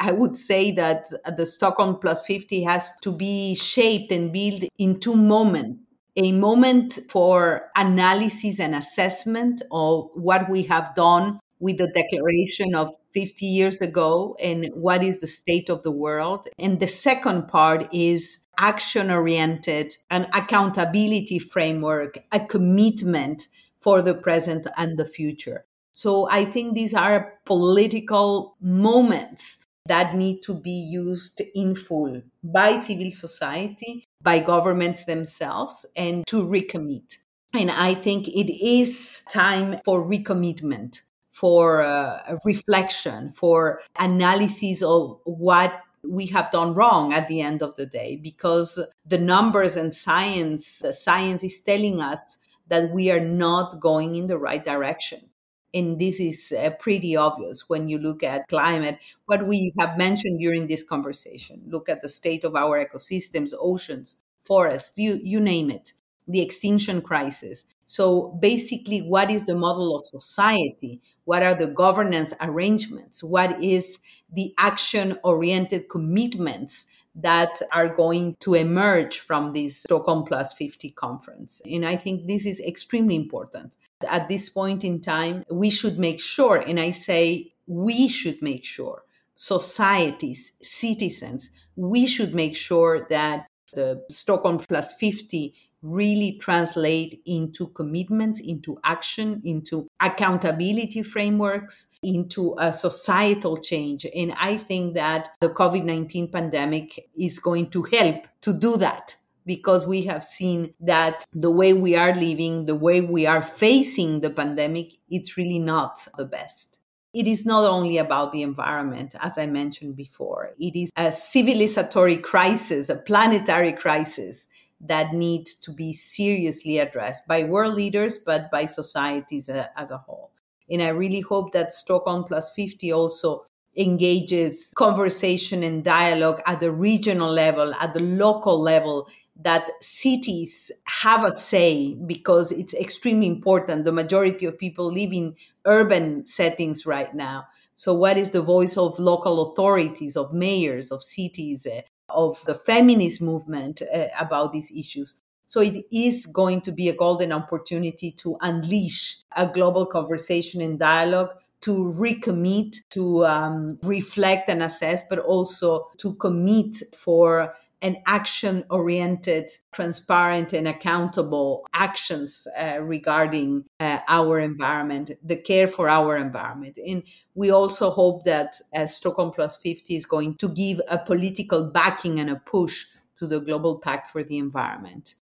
I 0.00 0.12
would 0.12 0.36
say 0.36 0.72
that 0.72 1.08
the 1.36 1.44
Stockholm 1.44 1.98
Plus 2.00 2.24
50 2.24 2.62
has 2.62 2.96
to 3.02 3.12
be 3.12 3.54
shaped 3.54 4.10
and 4.10 4.32
built 4.32 4.64
in 4.78 4.98
two 4.98 5.14
moments. 5.14 5.98
A 6.16 6.32
moment 6.32 6.98
for 7.08 7.70
analysis 7.76 8.58
and 8.58 8.74
assessment 8.74 9.60
of 9.70 10.08
what 10.14 10.48
we 10.48 10.62
have 10.64 10.94
done 10.94 11.38
with 11.60 11.76
the 11.76 11.92
declaration 11.94 12.74
of 12.74 12.88
50 13.12 13.44
years 13.44 13.82
ago 13.82 14.36
and 14.42 14.70
what 14.72 15.04
is 15.04 15.20
the 15.20 15.26
state 15.26 15.68
of 15.68 15.82
the 15.82 15.90
world. 15.90 16.48
And 16.58 16.80
the 16.80 16.88
second 16.88 17.48
part 17.48 17.86
is 17.92 18.40
action 18.58 19.10
oriented 19.10 19.94
and 20.10 20.26
accountability 20.32 21.38
framework, 21.38 22.18
a 22.32 22.40
commitment 22.40 23.48
for 23.80 24.00
the 24.00 24.14
present 24.14 24.66
and 24.78 24.98
the 24.98 25.04
future. 25.04 25.66
So 25.92 26.26
I 26.30 26.46
think 26.46 26.74
these 26.74 26.94
are 26.94 27.34
political 27.44 28.56
moments 28.60 29.66
that 29.90 30.14
need 30.14 30.40
to 30.40 30.55
be 30.55 30.70
used 30.70 31.42
in 31.53 31.74
full 31.74 32.22
by 32.44 32.76
civil 32.76 33.11
society, 33.11 34.07
by 34.22 34.38
governments 34.38 35.05
themselves, 35.05 35.85
and 35.96 36.24
to 36.29 36.46
recommit. 36.46 37.18
And 37.53 37.72
I 37.72 37.94
think 37.94 38.29
it 38.29 38.48
is 38.64 39.22
time 39.33 39.81
for 39.85 40.09
recommitment, 40.09 41.00
for 41.33 41.83
uh, 41.83 42.37
reflection, 42.44 43.33
for 43.33 43.81
analysis 43.98 44.85
of 44.85 45.18
what 45.24 45.72
we 46.05 46.26
have 46.26 46.53
done 46.53 46.72
wrong 46.74 47.12
at 47.12 47.26
the 47.26 47.40
end 47.40 47.61
of 47.61 47.74
the 47.74 47.87
day, 47.87 48.14
because 48.14 48.79
the 49.05 49.18
numbers 49.18 49.76
and 49.76 49.92
science, 49.92 50.83
science 50.92 51.42
is 51.42 51.61
telling 51.62 52.00
us 52.00 52.38
that 52.68 52.92
we 52.92 53.11
are 53.11 53.26
not 53.26 53.81
going 53.81 54.14
in 54.14 54.29
the 54.29 54.38
right 54.38 54.64
direction. 54.64 55.29
And 55.72 56.00
this 56.00 56.18
is 56.20 56.52
uh, 56.52 56.70
pretty 56.80 57.16
obvious 57.16 57.68
when 57.68 57.88
you 57.88 57.98
look 57.98 58.22
at 58.22 58.48
climate, 58.48 58.98
what 59.26 59.46
we 59.46 59.72
have 59.78 59.96
mentioned 59.96 60.40
during 60.40 60.66
this 60.66 60.83
conversation. 60.83 61.62
Look 61.66 61.88
at 61.88 62.02
the 62.02 62.09
state 62.09 62.44
of 62.44 62.56
our 62.56 62.85
ecosystems, 62.85 63.52
oceans, 63.59 64.22
forests, 64.44 64.98
you, 64.98 65.20
you 65.22 65.40
name 65.40 65.70
it, 65.70 65.92
the 66.26 66.40
extinction 66.40 67.02
crisis. 67.02 67.66
So, 67.87 68.38
basically, 68.40 69.00
what 69.00 69.30
is 69.30 69.46
the 69.46 69.56
model 69.56 69.96
of 69.96 70.06
society? 70.06 71.00
What 71.24 71.42
are 71.42 71.54
the 71.54 71.66
governance 71.66 72.33
arrangements? 72.40 73.22
What 73.22 73.62
is 73.62 73.98
the 74.33 74.54
action 74.59 75.18
oriented 75.22 75.88
commitments 75.88 76.90
that 77.14 77.61
are 77.72 77.94
going 77.94 78.37
to 78.40 78.54
emerge 78.54 79.18
from 79.18 79.52
this 79.52 79.83
Stockholm 79.83 80.24
Plus 80.24 80.52
50 80.52 80.90
conference. 80.90 81.61
And 81.68 81.85
I 81.85 81.96
think 81.96 82.26
this 82.26 82.46
is 82.46 82.61
extremely 82.61 83.16
important. 83.16 83.76
At 84.08 84.28
this 84.28 84.48
point 84.48 84.84
in 84.84 85.00
time, 85.00 85.44
we 85.50 85.70
should 85.70 85.98
make 85.98 86.20
sure, 86.20 86.56
and 86.56 86.80
I 86.80 86.90
say 86.90 87.52
we 87.66 88.08
should 88.08 88.40
make 88.42 88.64
sure, 88.64 89.02
societies, 89.34 90.54
citizens, 90.62 91.56
we 91.76 92.06
should 92.06 92.34
make 92.34 92.56
sure 92.56 93.06
that 93.10 93.46
the 93.72 94.04
Stockholm 94.10 94.58
Plus 94.58 94.92
50 94.94 95.54
really 95.82 96.38
translate 96.38 97.22
into 97.24 97.68
commitments, 97.68 98.40
into 98.40 98.78
action, 98.84 99.40
into 99.44 99.88
accountability 100.00 101.02
frameworks, 101.02 101.90
into 102.02 102.54
a 102.58 102.72
societal 102.72 103.56
change. 103.56 104.06
And 104.14 104.34
I 104.38 104.58
think 104.58 104.94
that 104.94 105.30
the 105.40 105.48
COVID 105.48 105.84
19 105.84 106.30
pandemic 106.30 107.08
is 107.18 107.38
going 107.38 107.70
to 107.70 107.82
help 107.84 108.26
to 108.42 108.52
do 108.52 108.76
that 108.76 109.16
because 109.46 109.87
we 109.87 110.03
have 110.03 110.24
seen 110.24 110.74
that 110.81 111.26
the 111.33 111.50
way 111.50 111.72
we 111.72 111.96
are 111.96 112.14
living, 112.14 112.66
the 112.66 112.74
way 112.74 113.00
we 113.00 113.26
are 113.26 113.42
facing 113.42 114.20
the 114.20 114.31
pandemic, 114.31 114.92
it's 115.09 115.37
really 115.37 115.59
not 115.59 116.07
the 116.16 116.24
best. 116.24 116.76
It 117.12 117.26
is 117.26 117.44
not 117.44 117.64
only 117.64 117.98
about 117.98 118.33
the 118.33 118.42
environment, 118.42 119.14
as 119.20 119.37
I 119.37 119.46
mentioned 119.46 119.96
before. 119.96 120.53
It 120.61 120.76
is 120.76 120.90
a 120.96 121.09
civilizatory 121.09 122.22
crisis, 122.22 122.88
a 122.88 122.96
planetary 122.96 123.72
crisis 123.72 124.46
that 124.81 125.12
needs 125.12 125.57
to 125.57 125.72
be 125.72 125.92
seriously 125.92 126.79
addressed 126.79 127.26
by 127.26 127.42
world 127.42 127.74
leaders, 127.74 128.18
but 128.18 128.50
by 128.50 128.66
societies 128.66 129.48
uh, 129.48 129.66
as 129.76 129.90
a 129.90 129.98
whole. 129.98 130.31
And 130.70 130.83
I 130.83 130.88
really 130.88 131.20
hope 131.20 131.53
that 131.53 131.72
Stockholm 131.72 132.24
Plus 132.24 132.55
50 132.55 132.92
also 132.92 133.44
engages 133.76 134.72
conversation 134.76 135.62
and 135.62 135.85
dialogue 135.85 136.40
at 136.46 136.61
the 136.61 136.70
regional 136.70 137.31
level, 137.31 137.74
at 137.74 137.94
the 137.94 138.00
local 138.00 138.61
level, 138.61 139.09
that 139.42 139.68
cities 139.81 140.70
have 140.85 141.24
a 141.24 141.35
say 141.35 141.94
because 142.07 142.53
it's 142.53 142.74
extremely 142.74 143.26
important. 143.26 143.85
The 143.85 143.92
majority 143.92 144.46
of 144.46 144.59
people 144.59 144.92
live 144.92 145.12
in 145.12 145.35
urban 145.64 146.26
settings 146.26 146.87
right 146.87 147.14
now. 147.14 147.46
So, 147.74 147.94
what 147.94 148.18
is 148.18 148.33
the 148.33 148.42
voice 148.42 148.76
of 148.76 148.98
local 148.98 149.53
authorities, 149.53 150.16
of 150.16 150.33
mayors, 150.35 150.92
of 150.92 151.03
cities, 151.03 151.66
uh, 151.66 151.81
of 152.14 152.42
the 152.44 152.55
feminist 152.55 153.22
movement 153.22 153.83
uh, 153.83 154.07
about 154.18 154.53
these 154.53 154.70
issues. 154.76 155.20
So 155.46 155.61
it 155.61 155.85
is 155.90 156.26
going 156.26 156.61
to 156.62 156.72
be 156.72 156.88
a 156.88 156.96
golden 156.96 157.33
opportunity 157.33 158.12
to 158.12 158.37
unleash 158.40 159.16
a 159.37 159.46
global 159.46 159.87
conversation 159.87 160.61
and 160.61 160.79
dialogue 160.79 161.31
to 161.62 161.92
recommit, 161.98 162.76
to 162.90 163.26
um, 163.26 163.79
reflect 163.83 164.48
and 164.48 164.62
assess, 164.62 165.03
but 165.09 165.18
also 165.18 165.88
to 165.98 166.14
commit 166.14 166.76
for 166.96 167.55
and 167.82 167.96
action 168.06 168.64
oriented, 168.70 169.50
transparent, 169.72 170.52
and 170.52 170.68
accountable 170.68 171.66
actions 171.72 172.46
uh, 172.58 172.78
regarding 172.80 173.64
uh, 173.80 173.98
our 174.08 174.38
environment, 174.40 175.10
the 175.22 175.36
care 175.36 175.68
for 175.68 175.88
our 175.88 176.16
environment. 176.16 176.78
And 176.86 177.02
we 177.34 177.50
also 177.50 177.90
hope 177.90 178.24
that 178.24 178.54
uh, 178.74 178.86
Stockholm 178.86 179.32
Plus 179.32 179.56
50 179.58 179.96
is 179.96 180.06
going 180.06 180.36
to 180.36 180.48
give 180.48 180.80
a 180.88 180.98
political 180.98 181.64
backing 181.64 182.20
and 182.20 182.30
a 182.30 182.36
push 182.36 182.84
to 183.18 183.26
the 183.26 183.40
Global 183.40 183.78
Pact 183.78 184.08
for 184.08 184.22
the 184.22 184.38
Environment. 184.38 185.14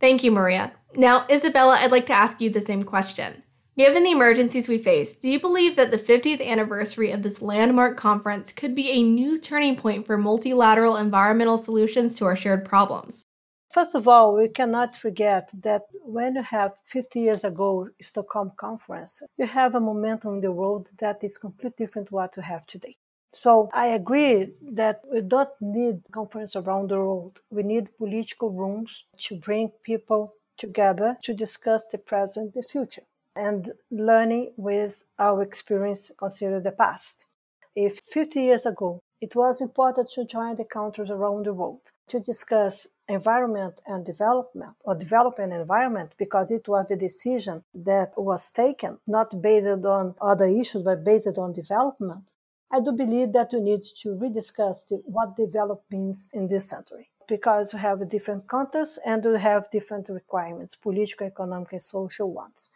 Thank 0.00 0.22
you, 0.22 0.30
Maria. 0.30 0.72
Now, 0.94 1.26
Izabella, 1.26 1.76
I'd 1.76 1.90
like 1.90 2.06
to 2.06 2.12
ask 2.12 2.40
you 2.40 2.50
the 2.50 2.60
same 2.60 2.84
question. 2.84 3.42
Given 3.78 4.02
the 4.02 4.10
emergencies 4.10 4.68
we 4.68 4.76
face, 4.78 5.14
do 5.14 5.28
you 5.28 5.38
believe 5.38 5.76
that 5.76 5.92
the 5.92 5.98
50th 5.98 6.44
anniversary 6.44 7.12
of 7.12 7.22
this 7.22 7.40
landmark 7.40 7.96
conference 7.96 8.52
could 8.52 8.74
be 8.74 8.90
a 8.90 9.04
new 9.04 9.38
turning 9.38 9.76
point 9.76 10.04
for 10.04 10.18
multilateral 10.18 10.96
environmental 10.96 11.56
solutions 11.56 12.18
to 12.18 12.24
our 12.24 12.34
shared 12.34 12.64
problems? 12.64 13.24
First 13.70 13.94
of 13.94 14.08
all, 14.08 14.34
we 14.34 14.48
cannot 14.48 14.96
forget 14.96 15.50
that 15.62 15.82
when 16.02 16.34
you 16.34 16.42
have 16.42 16.72
50 16.86 17.20
years 17.20 17.44
ago 17.44 17.90
Stockholm 18.02 18.50
conference, 18.56 19.22
you 19.36 19.46
have 19.46 19.76
a 19.76 19.80
momentum 19.80 20.34
in 20.34 20.40
the 20.40 20.50
world 20.50 20.88
that 20.98 21.22
is 21.22 21.38
completely 21.38 21.86
different 21.86 22.10
what 22.10 22.36
you 22.36 22.42
have 22.42 22.66
today. 22.66 22.96
So 23.32 23.68
I 23.72 23.90
agree 23.90 24.54
that 24.72 25.02
we 25.08 25.20
don't 25.20 25.50
need 25.60 26.00
conference 26.10 26.56
around 26.56 26.90
the 26.90 26.96
world. 26.96 27.38
We 27.48 27.62
need 27.62 27.96
political 27.96 28.50
rooms 28.50 29.04
to 29.18 29.36
bring 29.36 29.70
people 29.84 30.34
together 30.56 31.16
to 31.22 31.32
discuss 31.32 31.90
the 31.92 31.98
present, 31.98 32.54
the 32.54 32.62
future 32.62 33.02
and 33.38 33.70
learning 33.90 34.52
with 34.56 35.04
our 35.18 35.42
experience 35.42 36.10
consider 36.18 36.60
the 36.60 36.72
past. 36.72 37.26
If 37.76 38.00
50 38.00 38.42
years 38.42 38.66
ago 38.66 39.00
it 39.20 39.34
was 39.34 39.60
important 39.60 40.08
to 40.10 40.24
join 40.24 40.54
the 40.54 40.64
countries 40.64 41.10
around 41.10 41.46
the 41.46 41.52
world 41.52 41.80
to 42.06 42.20
discuss 42.20 42.86
environment 43.08 43.80
and 43.86 44.06
development 44.06 44.76
or 44.84 44.94
development 44.94 45.52
environment 45.52 46.14
because 46.18 46.52
it 46.52 46.68
was 46.68 46.86
the 46.86 46.96
decision 46.96 47.64
that 47.74 48.12
was 48.16 48.50
taken, 48.52 48.98
not 49.08 49.42
based 49.42 49.84
on 49.84 50.14
other 50.20 50.44
issues, 50.44 50.82
but 50.82 51.02
based 51.04 51.36
on 51.36 51.52
development. 51.52 52.32
I 52.70 52.80
do 52.80 52.92
believe 52.92 53.32
that 53.32 53.50
we 53.52 53.60
need 53.60 53.82
to 54.02 54.08
rediscuss 54.10 54.92
what 55.04 55.34
development 55.34 55.90
means 55.90 56.28
in 56.32 56.46
this 56.46 56.70
century 56.70 57.08
because 57.26 57.74
we 57.74 57.80
have 57.80 58.08
different 58.08 58.46
contexts 58.46 58.98
and 59.04 59.24
we 59.24 59.40
have 59.40 59.70
different 59.70 60.08
requirements, 60.10 60.76
political, 60.76 61.26
economic, 61.26 61.72
and 61.72 61.82
social 61.82 62.32
ones. 62.32 62.70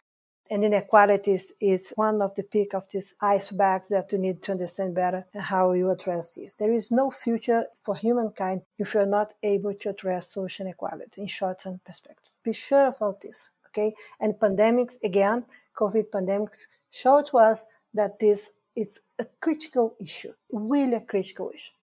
And 0.53 0.63
inequalities 0.63 1.51
is 1.59 1.93
one 1.95 2.21
of 2.21 2.35
the 2.35 2.43
peak 2.43 2.75
of 2.75 2.87
these 2.91 3.15
icebergs 3.19 3.87
that 3.89 4.11
you 4.11 4.19
need 4.19 4.43
to 4.43 4.51
understand 4.51 4.93
better 4.93 5.25
and 5.33 5.41
how 5.41 5.71
you 5.71 5.89
address 5.89 6.35
this. 6.35 6.53
There 6.53 6.71
is 6.71 6.91
no 6.91 7.09
future 7.09 7.65
for 7.83 7.95
humankind 7.95 8.61
if 8.77 8.93
you're 8.93 9.07
not 9.07 9.33
able 9.41 9.73
to 9.73 9.89
address 9.89 10.27
social 10.31 10.67
inequality 10.67 11.21
in 11.21 11.27
short-term 11.27 11.79
perspective. 11.83 12.33
Be 12.43 12.53
sure 12.53 12.85
about 12.95 13.21
this, 13.21 13.49
okay? 13.69 13.95
And 14.19 14.35
pandemics, 14.35 14.97
again, 15.03 15.45
COVID 15.75 16.11
pandemics 16.11 16.67
show 16.91 17.23
to 17.23 17.39
us 17.39 17.65
that 17.95 18.19
this 18.19 18.51
is 18.75 18.99
a 19.17 19.25
critical 19.41 19.95
issue, 19.99 20.33
really 20.51 20.97
a 20.97 21.01
critical 21.01 21.49
issue. 21.49 21.73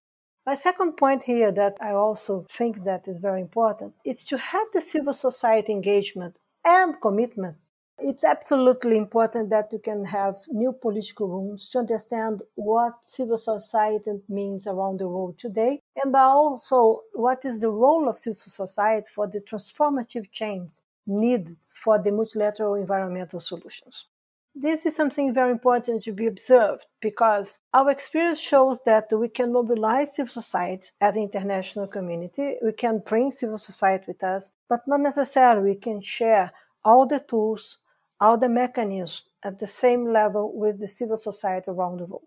My 0.46 0.54
second 0.54 0.96
point 0.96 1.24
here 1.24 1.50
that 1.50 1.76
I 1.80 1.90
also 1.90 2.46
think 2.48 2.84
that 2.84 3.08
is 3.08 3.18
very 3.18 3.40
important 3.40 3.94
is 4.04 4.24
to 4.26 4.38
have 4.38 4.68
the 4.72 4.80
civil 4.80 5.12
society 5.12 5.72
engagement 5.72 6.36
and 6.64 7.00
commitment 7.00 7.56
it's 8.02 8.24
absolutely 8.24 8.96
important 8.96 9.50
that 9.50 9.72
you 9.72 9.78
can 9.78 10.04
have 10.04 10.34
new 10.50 10.72
political 10.72 11.28
rooms 11.28 11.68
to 11.70 11.78
understand 11.78 12.42
what 12.54 12.94
civil 13.02 13.36
society 13.36 14.10
means 14.28 14.66
around 14.66 15.00
the 15.00 15.08
world 15.08 15.38
today, 15.38 15.80
and 16.02 16.14
also 16.14 17.02
what 17.12 17.44
is 17.44 17.60
the 17.60 17.70
role 17.70 18.08
of 18.08 18.18
civil 18.18 18.34
society 18.34 19.08
for 19.14 19.26
the 19.26 19.40
transformative 19.40 20.30
change 20.30 20.72
needed 21.06 21.48
for 21.74 22.02
the 22.02 22.12
multilateral 22.12 22.74
environmental 22.74 23.40
solutions. 23.40 24.06
This 24.54 24.84
is 24.84 24.96
something 24.96 25.32
very 25.32 25.52
important 25.52 26.02
to 26.02 26.12
be 26.12 26.26
observed 26.26 26.86
because 27.00 27.60
our 27.72 27.90
experience 27.90 28.40
shows 28.40 28.80
that 28.84 29.06
we 29.12 29.28
can 29.28 29.52
mobilize 29.52 30.16
civil 30.16 30.32
society 30.32 30.88
at 31.00 31.14
the 31.14 31.22
international 31.22 31.86
community. 31.86 32.56
We 32.62 32.72
can 32.72 32.98
bring 32.98 33.30
civil 33.30 33.58
society 33.58 34.04
with 34.08 34.24
us, 34.24 34.50
but 34.68 34.80
not 34.88 35.00
necessarily 35.00 35.70
we 35.70 35.76
can 35.76 36.00
share 36.00 36.52
all 36.84 37.06
the 37.06 37.20
tools, 37.20 37.78
all 38.20 38.36
the 38.38 38.48
mechanisms 38.48 39.22
at 39.42 39.58
the 39.58 39.66
same 39.66 40.12
level 40.12 40.52
with 40.54 40.78
the 40.80 40.86
civil 40.86 41.16
society 41.16 41.70
around 41.70 41.98
the 41.98 42.04
world. 42.04 42.26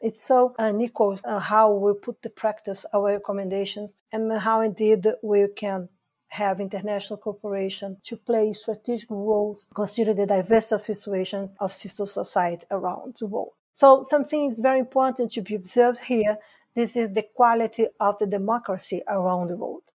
It's 0.00 0.22
so 0.22 0.54
unequal 0.58 1.20
uh, 1.24 1.38
how 1.38 1.72
we 1.72 1.92
put 1.92 2.22
to 2.22 2.30
practice 2.30 2.86
our 2.92 3.12
recommendations 3.12 3.94
and 4.10 4.32
how 4.40 4.62
indeed 4.62 5.06
we 5.22 5.46
can 5.54 5.88
have 6.30 6.60
international 6.60 7.18
cooperation 7.18 7.98
to 8.04 8.16
play 8.16 8.52
strategic 8.52 9.10
roles, 9.10 9.66
consider 9.74 10.14
the 10.14 10.26
diverse 10.26 10.68
situations 10.68 11.54
of 11.60 11.72
civil 11.72 12.06
society 12.06 12.64
around 12.70 13.16
the 13.20 13.26
world. 13.26 13.52
So 13.72 14.04
something 14.08 14.48
is 14.48 14.58
very 14.58 14.78
important 14.78 15.32
to 15.32 15.42
be 15.42 15.54
observed 15.56 16.00
here. 16.06 16.38
This 16.74 16.96
is 16.96 17.12
the 17.12 17.26
quality 17.34 17.86
of 17.98 18.18
the 18.18 18.26
democracy 18.26 19.02
around 19.08 19.48
the 19.48 19.56
world. 19.56 19.89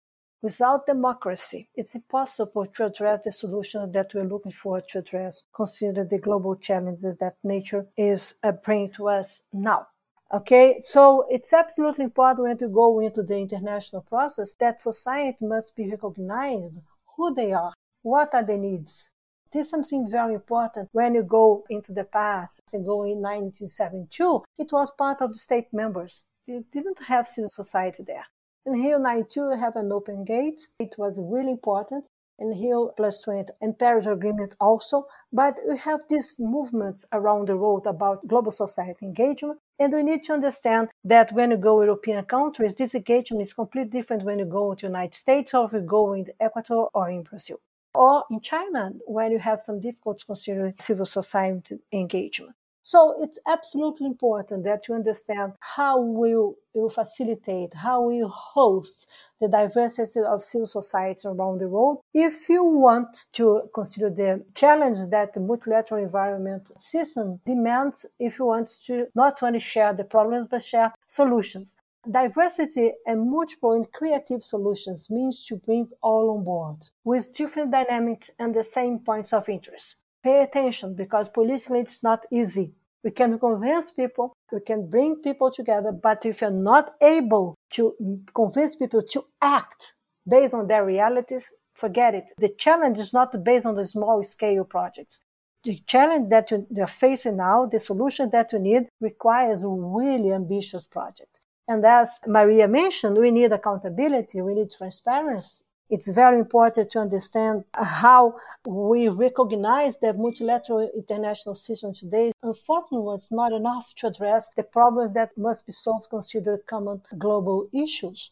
Without 0.44 0.86
democracy, 0.86 1.70
it's 1.74 1.96
impossible 1.96 2.66
to 2.66 2.86
address 2.86 3.22
the 3.24 3.32
solutions 3.32 3.94
that 3.94 4.14
we're 4.14 4.26
looking 4.26 4.52
for 4.52 4.82
to 4.82 5.00
address, 5.00 5.46
consider 5.56 6.04
the 6.04 6.20
global 6.20 6.58
challenges 6.58 7.16
that 7.16 7.38
nature 7.46 7.88
is 7.96 8.36
uh, 8.44 8.52
bringing 8.52 8.92
to 8.92 9.08
us 9.08 9.44
now. 9.54 9.88
Okay, 10.34 10.82
so 10.82 11.26
it's 11.30 11.54
absolutely 11.54 12.04
important 12.04 12.46
when 12.46 12.58
to 12.58 12.68
go 12.68 13.00
into 13.00 13.24
the 13.24 13.38
international 13.38 14.02
process 14.02 14.54
that 14.60 14.82
society 14.82 15.46
must 15.46 15.78
be 15.78 15.90
recognized 15.90 16.82
who 17.16 17.34
they 17.34 17.54
are, 17.54 17.72
what 18.02 18.34
are 18.34 18.44
the 18.44 18.58
needs. 18.58 19.16
This 19.50 19.68
is 19.68 19.72
something 19.72 20.10
very 20.12 20.34
important 20.34 20.90
when 20.92 21.16
you 21.16 21.24
go 21.24 21.64
into 21.70 21.94
the 21.94 22.04
past 22.04 22.64
and 22.74 22.86
go 22.86 23.04
in 23.04 23.22
1972. 23.22 24.44
It 24.58 24.74
was 24.74 24.92
part 24.92 25.22
of 25.22 25.30
the 25.30 25.38
state 25.38 25.72
members. 25.72 26.26
You 26.46 26.66
didn't 26.70 27.04
have 27.08 27.30
civil 27.30 27.48
society 27.48 28.04
there. 28.06 28.26
In 28.66 28.74
Rio 28.74 28.98
92, 28.98 29.42
you 29.42 29.58
have 29.60 29.76
an 29.76 29.92
open 29.92 30.24
gate. 30.24 30.62
It 30.80 30.96
was 30.98 31.20
really 31.22 31.52
important. 31.52 32.08
In 32.40 32.48
Rio 32.50 32.92
plus 32.96 33.22
20 33.22 33.52
and 33.62 33.78
Paris 33.78 34.08
Agreement 34.08 34.56
also. 34.60 35.06
But 35.32 35.56
we 35.70 35.78
have 35.80 36.02
these 36.10 36.38
movements 36.40 37.06
around 37.12 37.50
the 37.50 37.58
world 37.58 37.86
about 37.86 38.28
global 38.28 38.52
society 38.52 39.06
engagement 39.06 39.60
and 39.80 39.94
we 39.94 40.02
need 40.02 40.24
to 40.24 40.34
understand 40.34 40.88
that 41.04 41.32
when 41.34 41.52
you 41.52 41.58
go 41.58 41.82
European 41.82 42.24
countries, 42.26 42.74
this 42.74 42.96
engagement 42.96 43.44
is 43.44 43.54
completely 43.54 44.00
different 44.00 44.24
when 44.24 44.40
you 44.40 44.46
go 44.46 44.74
to 44.74 44.88
United 44.88 45.16
States 45.16 45.54
or 45.54 45.66
if 45.66 45.74
you 45.74 45.82
go 45.82 46.14
in 46.14 46.26
Ecuador 46.40 46.90
or 46.94 47.10
in 47.10 47.24
Brazil. 47.24 47.58
Or 47.94 48.24
in 48.32 48.40
China, 48.40 48.94
when 49.06 49.32
you 49.32 49.40
have 49.40 49.60
some 49.60 49.80
difficulties 49.80 50.24
considering 50.24 50.74
civil 50.80 51.06
society 51.06 51.80
engagement. 51.92 52.56
So 52.84 53.16
it's 53.18 53.40
absolutely 53.48 54.08
important 54.08 54.66
that 54.66 54.88
you 54.88 54.96
understand 54.96 55.54
how 55.60 56.02
will 56.02 56.56
you 56.76 56.90
facilitate, 56.90 57.76
how 57.76 58.04
will 58.04 58.14
you 58.14 58.28
host 58.28 59.10
the 59.40 59.48
diversity 59.48 60.20
of 60.20 60.44
civil 60.44 60.66
society 60.66 61.28
around 61.28 61.60
the 61.60 61.70
world. 61.70 62.00
If 62.14 62.50
you 62.50 62.64
want 62.64 63.26
to 63.34 63.70
consider 63.74 64.10
the 64.10 64.44
challenge 64.54 64.98
that 65.12 65.34
the 65.34 65.40
multilateral 65.40 66.04
environment 66.04 66.78
system 66.78 67.40
demands, 67.46 68.06
if 68.20 68.40
you 68.40 68.46
want 68.46 68.70
to 68.86 69.08
not 69.16 69.42
only 69.42 69.60
share 69.60 69.94
the 69.94 70.04
problems, 70.04 70.48
but 70.52 70.62
share 70.62 70.94
solutions. 71.08 71.78
Diversity 72.10 72.92
and 73.06 73.32
multiple 73.32 73.72
and 73.72 73.90
creative 73.94 74.44
solutions 74.44 75.10
means 75.10 75.46
to 75.46 75.56
bring 75.56 75.88
all 76.02 76.30
on 76.38 76.44
board 76.44 76.90
with 77.06 77.34
different 77.34 77.72
dynamics 77.72 78.30
and 78.38 78.54
the 78.54 78.64
same 78.64 79.00
points 79.00 79.32
of 79.32 79.48
interest. 79.48 80.03
Pay 80.24 80.42
attention 80.42 80.96
because 80.96 81.28
politically 81.30 81.80
it's 81.80 82.04
not 82.04 82.26
easy. 82.32 82.76
We 83.04 83.12
can 83.12 83.38
convince 83.38 83.92
people, 83.92 84.34
we 84.52 84.62
can 84.62 84.90
bring 84.90 85.18
people 85.18 85.52
together, 85.52 85.92
but 85.92 86.26
if 86.26 86.40
you're 86.40 86.52
not 86.52 86.94
able 87.02 87.56
to 87.72 87.94
convince 88.34 88.76
people 88.78 89.02
to 89.02 89.24
act 89.42 89.94
based 90.26 90.54
on 90.54 90.68
their 90.68 90.86
realities, 90.86 91.52
forget 91.74 92.16
it. 92.16 92.32
The 92.38 92.54
challenge 92.58 93.00
is 93.00 93.12
not 93.12 93.44
based 93.44 93.66
on 93.66 93.76
the 93.76 93.84
small 93.84 94.24
scale 94.24 94.64
projects. 94.64 95.20
The 95.66 95.82
challenge 95.88 96.30
that 96.30 96.52
you're 96.52 96.88
facing 96.88 97.38
now, 97.38 97.66
the 97.66 97.80
solution 97.80 98.30
that 98.32 98.54
you 98.54 98.60
need 98.60 98.84
requires 99.02 99.66
really 99.66 100.32
ambitious 100.32 100.86
projects. 100.86 101.42
And 101.68 101.86
as 101.86 102.20
Maria 102.28 102.68
mentioned, 102.68 103.18
we 103.18 103.32
need 103.32 103.52
accountability, 103.52 104.42
we 104.42 104.54
need 104.54 104.72
transparency, 104.72 105.63
it's 105.94 106.12
very 106.16 106.40
important 106.40 106.90
to 106.90 106.98
understand 107.00 107.66
how 107.76 108.36
we 108.66 109.08
recognize 109.10 110.00
the 110.00 110.12
multilateral 110.14 110.90
international 110.96 111.54
system 111.54 111.94
today. 111.94 112.32
Unfortunately, 112.42 113.14
it's 113.14 113.32
not 113.32 113.52
enough 113.54 113.94
to 113.98 114.08
address 114.08 114.50
the 114.56 114.64
problems 114.64 115.14
that 115.14 115.38
must 115.38 115.68
be 115.68 115.72
solved 115.72 116.10
considered 116.10 116.66
common 116.66 117.04
global 117.16 117.70
issues. 117.72 118.32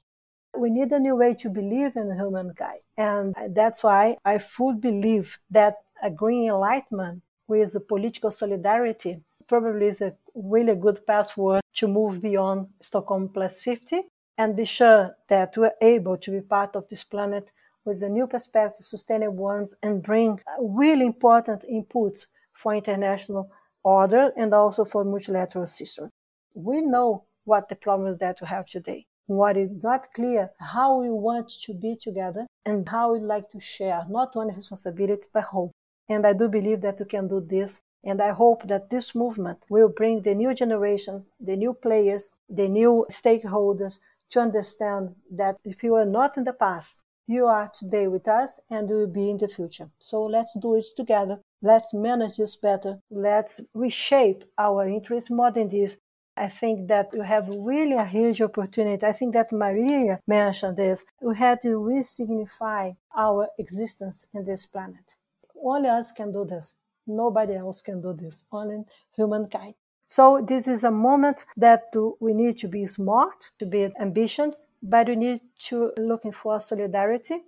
We 0.57 0.71
need 0.71 0.91
a 0.91 0.99
new 0.99 1.15
way 1.15 1.35
to 1.35 1.49
believe 1.49 1.95
in 1.95 2.15
humankind. 2.15 2.81
And 2.97 3.35
that's 3.49 3.83
why 3.83 4.17
I 4.25 4.39
fully 4.39 4.79
believe 4.79 5.37
that 5.51 5.75
a 6.01 6.09
green 6.09 6.49
enlightenment 6.49 7.21
with 7.47 7.87
political 7.87 8.31
solidarity 8.31 9.21
probably 9.47 9.85
is 9.85 10.01
a 10.01 10.15
really 10.33 10.75
good 10.75 11.05
password 11.05 11.61
to 11.75 11.87
move 11.87 12.23
beyond 12.23 12.69
Stockholm 12.81 13.29
plus 13.29 13.61
50 13.61 14.01
and 14.41 14.55
be 14.55 14.65
sure 14.65 15.15
that 15.29 15.55
we're 15.55 15.77
able 15.95 16.17
to 16.17 16.31
be 16.31 16.41
part 16.41 16.75
of 16.75 16.87
this 16.87 17.03
planet 17.03 17.51
with 17.85 18.01
a 18.01 18.09
new 18.09 18.25
perspective, 18.25 18.83
sustainable 18.83 19.43
ones, 19.53 19.75
and 19.83 20.01
bring 20.01 20.31
uh, 20.31 20.63
really 20.63 21.05
important 21.05 21.63
inputs 21.71 22.25
for 22.51 22.73
international 22.73 23.51
order 23.83 24.31
and 24.35 24.51
also 24.51 24.83
for 24.83 25.03
multilateral 25.03 25.67
system. 25.67 26.09
We 26.55 26.81
know 26.81 27.25
what 27.43 27.69
the 27.69 27.75
problems 27.75 28.17
that 28.17 28.39
we 28.41 28.47
have 28.47 28.67
today. 28.67 29.05
What 29.27 29.57
is 29.57 29.83
not 29.83 30.07
clear, 30.15 30.49
how 30.59 30.99
we 31.01 31.11
want 31.11 31.49
to 31.65 31.73
be 31.75 31.95
together 31.95 32.47
and 32.65 32.89
how 32.89 33.13
we 33.13 33.19
like 33.19 33.47
to 33.49 33.59
share 33.59 34.01
not 34.09 34.35
only 34.35 34.55
responsibility 34.55 35.27
but 35.31 35.43
hope. 35.43 35.71
And 36.09 36.25
I 36.25 36.33
do 36.33 36.49
believe 36.49 36.81
that 36.81 36.97
we 36.99 37.05
can 37.05 37.27
do 37.27 37.39
this. 37.39 37.81
And 38.03 38.19
I 38.19 38.31
hope 38.31 38.67
that 38.67 38.89
this 38.89 39.13
movement 39.13 39.59
will 39.69 39.87
bring 39.87 40.23
the 40.23 40.33
new 40.33 40.55
generations, 40.55 41.29
the 41.39 41.55
new 41.55 41.73
players, 41.75 42.31
the 42.49 42.67
new 42.67 43.05
stakeholders 43.11 43.99
to 44.31 44.39
understand 44.39 45.15
that 45.29 45.57
if 45.63 45.83
you 45.83 45.95
are 45.95 46.05
not 46.05 46.37
in 46.37 46.43
the 46.43 46.53
past, 46.53 47.05
you 47.27 47.45
are 47.45 47.69
today 47.73 48.07
with 48.07 48.27
us 48.27 48.59
and 48.69 48.89
will 48.89 49.07
be 49.07 49.29
in 49.29 49.37
the 49.37 49.47
future. 49.47 49.89
So 49.99 50.23
let's 50.23 50.57
do 50.59 50.75
it 50.75 50.85
together. 50.95 51.39
Let's 51.61 51.93
manage 51.93 52.37
this 52.37 52.55
better. 52.55 52.99
Let's 53.09 53.61
reshape 53.73 54.43
our 54.57 54.87
interests 54.87 55.29
more 55.29 55.51
than 55.51 55.69
this. 55.69 55.97
I 56.35 56.47
think 56.47 56.87
that 56.87 57.09
you 57.13 57.21
have 57.21 57.49
really 57.49 57.93
a 57.95 58.05
huge 58.05 58.41
opportunity. 58.41 59.05
I 59.05 59.11
think 59.11 59.33
that 59.33 59.51
Maria 59.51 60.19
mentioned 60.27 60.77
this. 60.77 61.05
We 61.21 61.37
had 61.37 61.59
to 61.61 61.77
re-signify 61.77 62.91
our 63.15 63.49
existence 63.59 64.27
in 64.33 64.45
this 64.45 64.65
planet. 64.65 65.15
Only 65.63 65.89
us 65.89 66.11
can 66.11 66.31
do 66.31 66.45
this. 66.45 66.77
Nobody 67.05 67.55
else 67.55 67.81
can 67.81 68.01
do 68.01 68.13
this. 68.13 68.47
Only 68.51 68.83
humankind. 69.15 69.75
So 70.11 70.43
this 70.45 70.67
is 70.67 70.83
a 70.83 70.91
moment 70.91 71.45
that 71.55 71.83
we 72.19 72.33
need 72.33 72.57
to 72.57 72.67
be 72.67 72.85
smart, 72.85 73.51
to 73.59 73.65
be 73.65 73.87
ambitious, 73.97 74.67
but 74.83 75.07
we 75.07 75.15
need 75.15 75.39
to 75.67 75.93
looking 75.97 76.33
for 76.33 76.59
solidarity. 76.59 77.43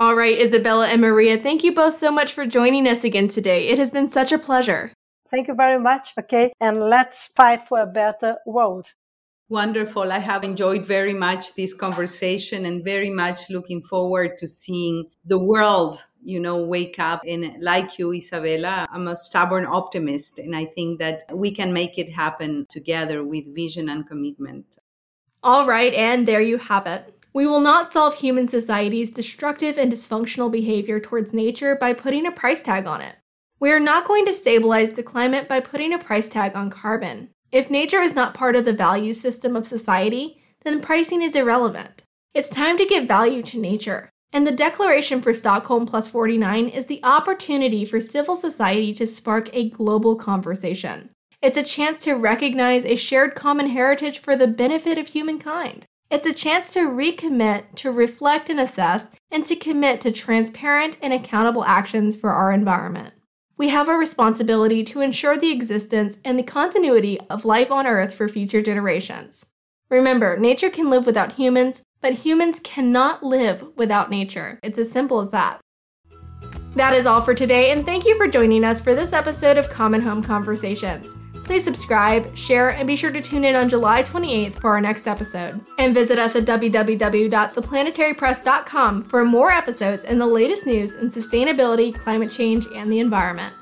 All 0.00 0.16
right, 0.16 0.36
Izabella 0.36 0.88
and 0.88 1.00
Maria, 1.00 1.40
thank 1.40 1.62
you 1.62 1.72
both 1.72 1.98
so 1.98 2.10
much 2.10 2.32
for 2.32 2.46
joining 2.46 2.88
us 2.88 3.04
again 3.04 3.28
today. 3.28 3.68
It 3.68 3.78
has 3.78 3.92
been 3.92 4.10
such 4.10 4.32
a 4.32 4.40
pleasure. 4.40 4.92
Thank 5.30 5.46
you 5.46 5.54
very 5.54 5.78
much, 5.78 6.14
okay? 6.18 6.52
And 6.60 6.80
let's 6.80 7.28
fight 7.28 7.62
for 7.68 7.80
a 7.80 7.86
better 7.86 8.38
world. 8.44 8.94
Wonderful. 9.48 10.10
I 10.10 10.18
have 10.18 10.42
enjoyed 10.42 10.84
very 10.84 11.14
much 11.14 11.54
this 11.54 11.72
conversation 11.72 12.66
and 12.66 12.84
very 12.84 13.10
much 13.10 13.48
looking 13.48 13.80
forward 13.80 14.38
to 14.38 14.48
seeing 14.48 15.04
the 15.24 15.38
world, 15.38 16.04
you 16.24 16.40
know, 16.40 16.64
wake 16.64 16.98
up. 16.98 17.20
And 17.24 17.62
like 17.62 17.96
you, 17.96 18.08
Izabella, 18.08 18.88
I'm 18.90 19.06
a 19.06 19.14
stubborn 19.14 19.64
optimist. 19.64 20.40
And 20.40 20.56
I 20.56 20.64
think 20.64 20.98
that 20.98 21.22
we 21.32 21.52
can 21.52 21.72
make 21.72 21.96
it 21.96 22.10
happen 22.10 22.66
together 22.68 23.22
with 23.22 23.54
vision 23.54 23.88
and 23.88 24.04
commitment. 24.04 24.78
All 25.44 25.64
right. 25.64 25.94
And 25.94 26.26
there 26.26 26.40
you 26.40 26.58
have 26.58 26.86
it. 26.88 27.12
We 27.32 27.46
will 27.46 27.60
not 27.60 27.92
solve 27.92 28.14
human 28.14 28.48
society's 28.48 29.12
destructive 29.12 29.78
and 29.78 29.92
dysfunctional 29.92 30.50
behavior 30.50 30.98
towards 30.98 31.32
nature 31.32 31.76
by 31.76 31.92
putting 31.92 32.26
a 32.26 32.32
price 32.32 32.62
tag 32.62 32.86
on 32.86 33.00
it. 33.00 33.14
We 33.60 33.70
are 33.70 33.78
not 33.78 34.08
going 34.08 34.26
to 34.26 34.32
stabilize 34.32 34.94
the 34.94 35.04
climate 35.04 35.46
by 35.46 35.60
putting 35.60 35.92
a 35.92 35.98
price 35.98 36.28
tag 36.28 36.56
on 36.56 36.68
carbon. 36.68 37.30
If 37.52 37.70
nature 37.70 38.00
is 38.00 38.14
not 38.14 38.34
part 38.34 38.56
of 38.56 38.64
the 38.64 38.72
value 38.72 39.12
system 39.12 39.54
of 39.54 39.66
society, 39.66 40.42
then 40.64 40.80
pricing 40.80 41.22
is 41.22 41.36
irrelevant. 41.36 42.02
It's 42.34 42.48
time 42.48 42.76
to 42.78 42.86
give 42.86 43.06
value 43.06 43.42
to 43.42 43.58
nature. 43.58 44.10
And 44.32 44.46
the 44.46 44.52
Declaration 44.52 45.22
for 45.22 45.32
Stockholm 45.32 45.86
Plus 45.86 46.08
49 46.08 46.68
is 46.68 46.86
the 46.86 47.00
opportunity 47.02 47.84
for 47.84 48.00
civil 48.00 48.36
society 48.36 48.92
to 48.94 49.06
spark 49.06 49.48
a 49.52 49.70
global 49.70 50.16
conversation. 50.16 51.10
It's 51.40 51.56
a 51.56 51.62
chance 51.62 52.00
to 52.00 52.14
recognize 52.14 52.84
a 52.84 52.96
shared 52.96 53.34
common 53.34 53.68
heritage 53.68 54.18
for 54.18 54.36
the 54.36 54.48
benefit 54.48 54.98
of 54.98 55.08
humankind. 55.08 55.86
It's 56.10 56.26
a 56.26 56.34
chance 56.34 56.72
to 56.74 56.80
recommit, 56.80 57.74
to 57.76 57.90
reflect 57.90 58.50
and 58.50 58.60
assess, 58.60 59.08
and 59.30 59.46
to 59.46 59.56
commit 59.56 60.00
to 60.02 60.12
transparent 60.12 60.96
and 61.00 61.12
accountable 61.12 61.64
actions 61.64 62.16
for 62.16 62.30
our 62.30 62.52
environment. 62.52 63.14
We 63.56 63.70
have 63.70 63.88
a 63.88 63.94
responsibility 63.94 64.84
to 64.84 65.00
ensure 65.00 65.38
the 65.38 65.50
existence 65.50 66.18
and 66.24 66.38
the 66.38 66.42
continuity 66.42 67.18
of 67.30 67.44
life 67.44 67.70
on 67.70 67.86
Earth 67.86 68.14
for 68.14 68.28
future 68.28 68.60
generations. 68.60 69.46
Remember, 69.88 70.36
nature 70.36 70.68
can 70.68 70.90
live 70.90 71.06
without 71.06 71.32
humans, 71.32 71.82
but 72.00 72.12
humans 72.14 72.60
cannot 72.60 73.22
live 73.22 73.64
without 73.76 74.10
nature. 74.10 74.58
It's 74.62 74.78
as 74.78 74.90
simple 74.90 75.20
as 75.20 75.30
that. 75.30 75.60
That 76.74 76.92
is 76.92 77.06
all 77.06 77.22
for 77.22 77.34
today, 77.34 77.70
and 77.70 77.86
thank 77.86 78.04
you 78.04 78.16
for 78.16 78.28
joining 78.28 78.62
us 78.62 78.80
for 78.80 78.94
this 78.94 79.14
episode 79.14 79.56
of 79.56 79.70
Common 79.70 80.02
Home 80.02 80.22
Conversations. 80.22 81.14
Please 81.46 81.62
subscribe, 81.62 82.36
share, 82.36 82.70
and 82.70 82.88
be 82.88 82.96
sure 82.96 83.12
to 83.12 83.20
tune 83.20 83.44
in 83.44 83.54
on 83.54 83.68
July 83.68 84.02
28th 84.02 84.60
for 84.60 84.70
our 84.70 84.80
next 84.80 85.06
episode. 85.06 85.60
And 85.78 85.94
visit 85.94 86.18
us 86.18 86.34
at 86.34 86.44
www.theplanetarypress.com 86.44 89.04
for 89.04 89.24
more 89.24 89.52
episodes 89.52 90.04
and 90.04 90.20
the 90.20 90.26
latest 90.26 90.66
news 90.66 90.96
in 90.96 91.08
sustainability, 91.08 91.96
climate 91.96 92.32
change, 92.32 92.66
and 92.74 92.90
the 92.90 92.98
environment. 92.98 93.54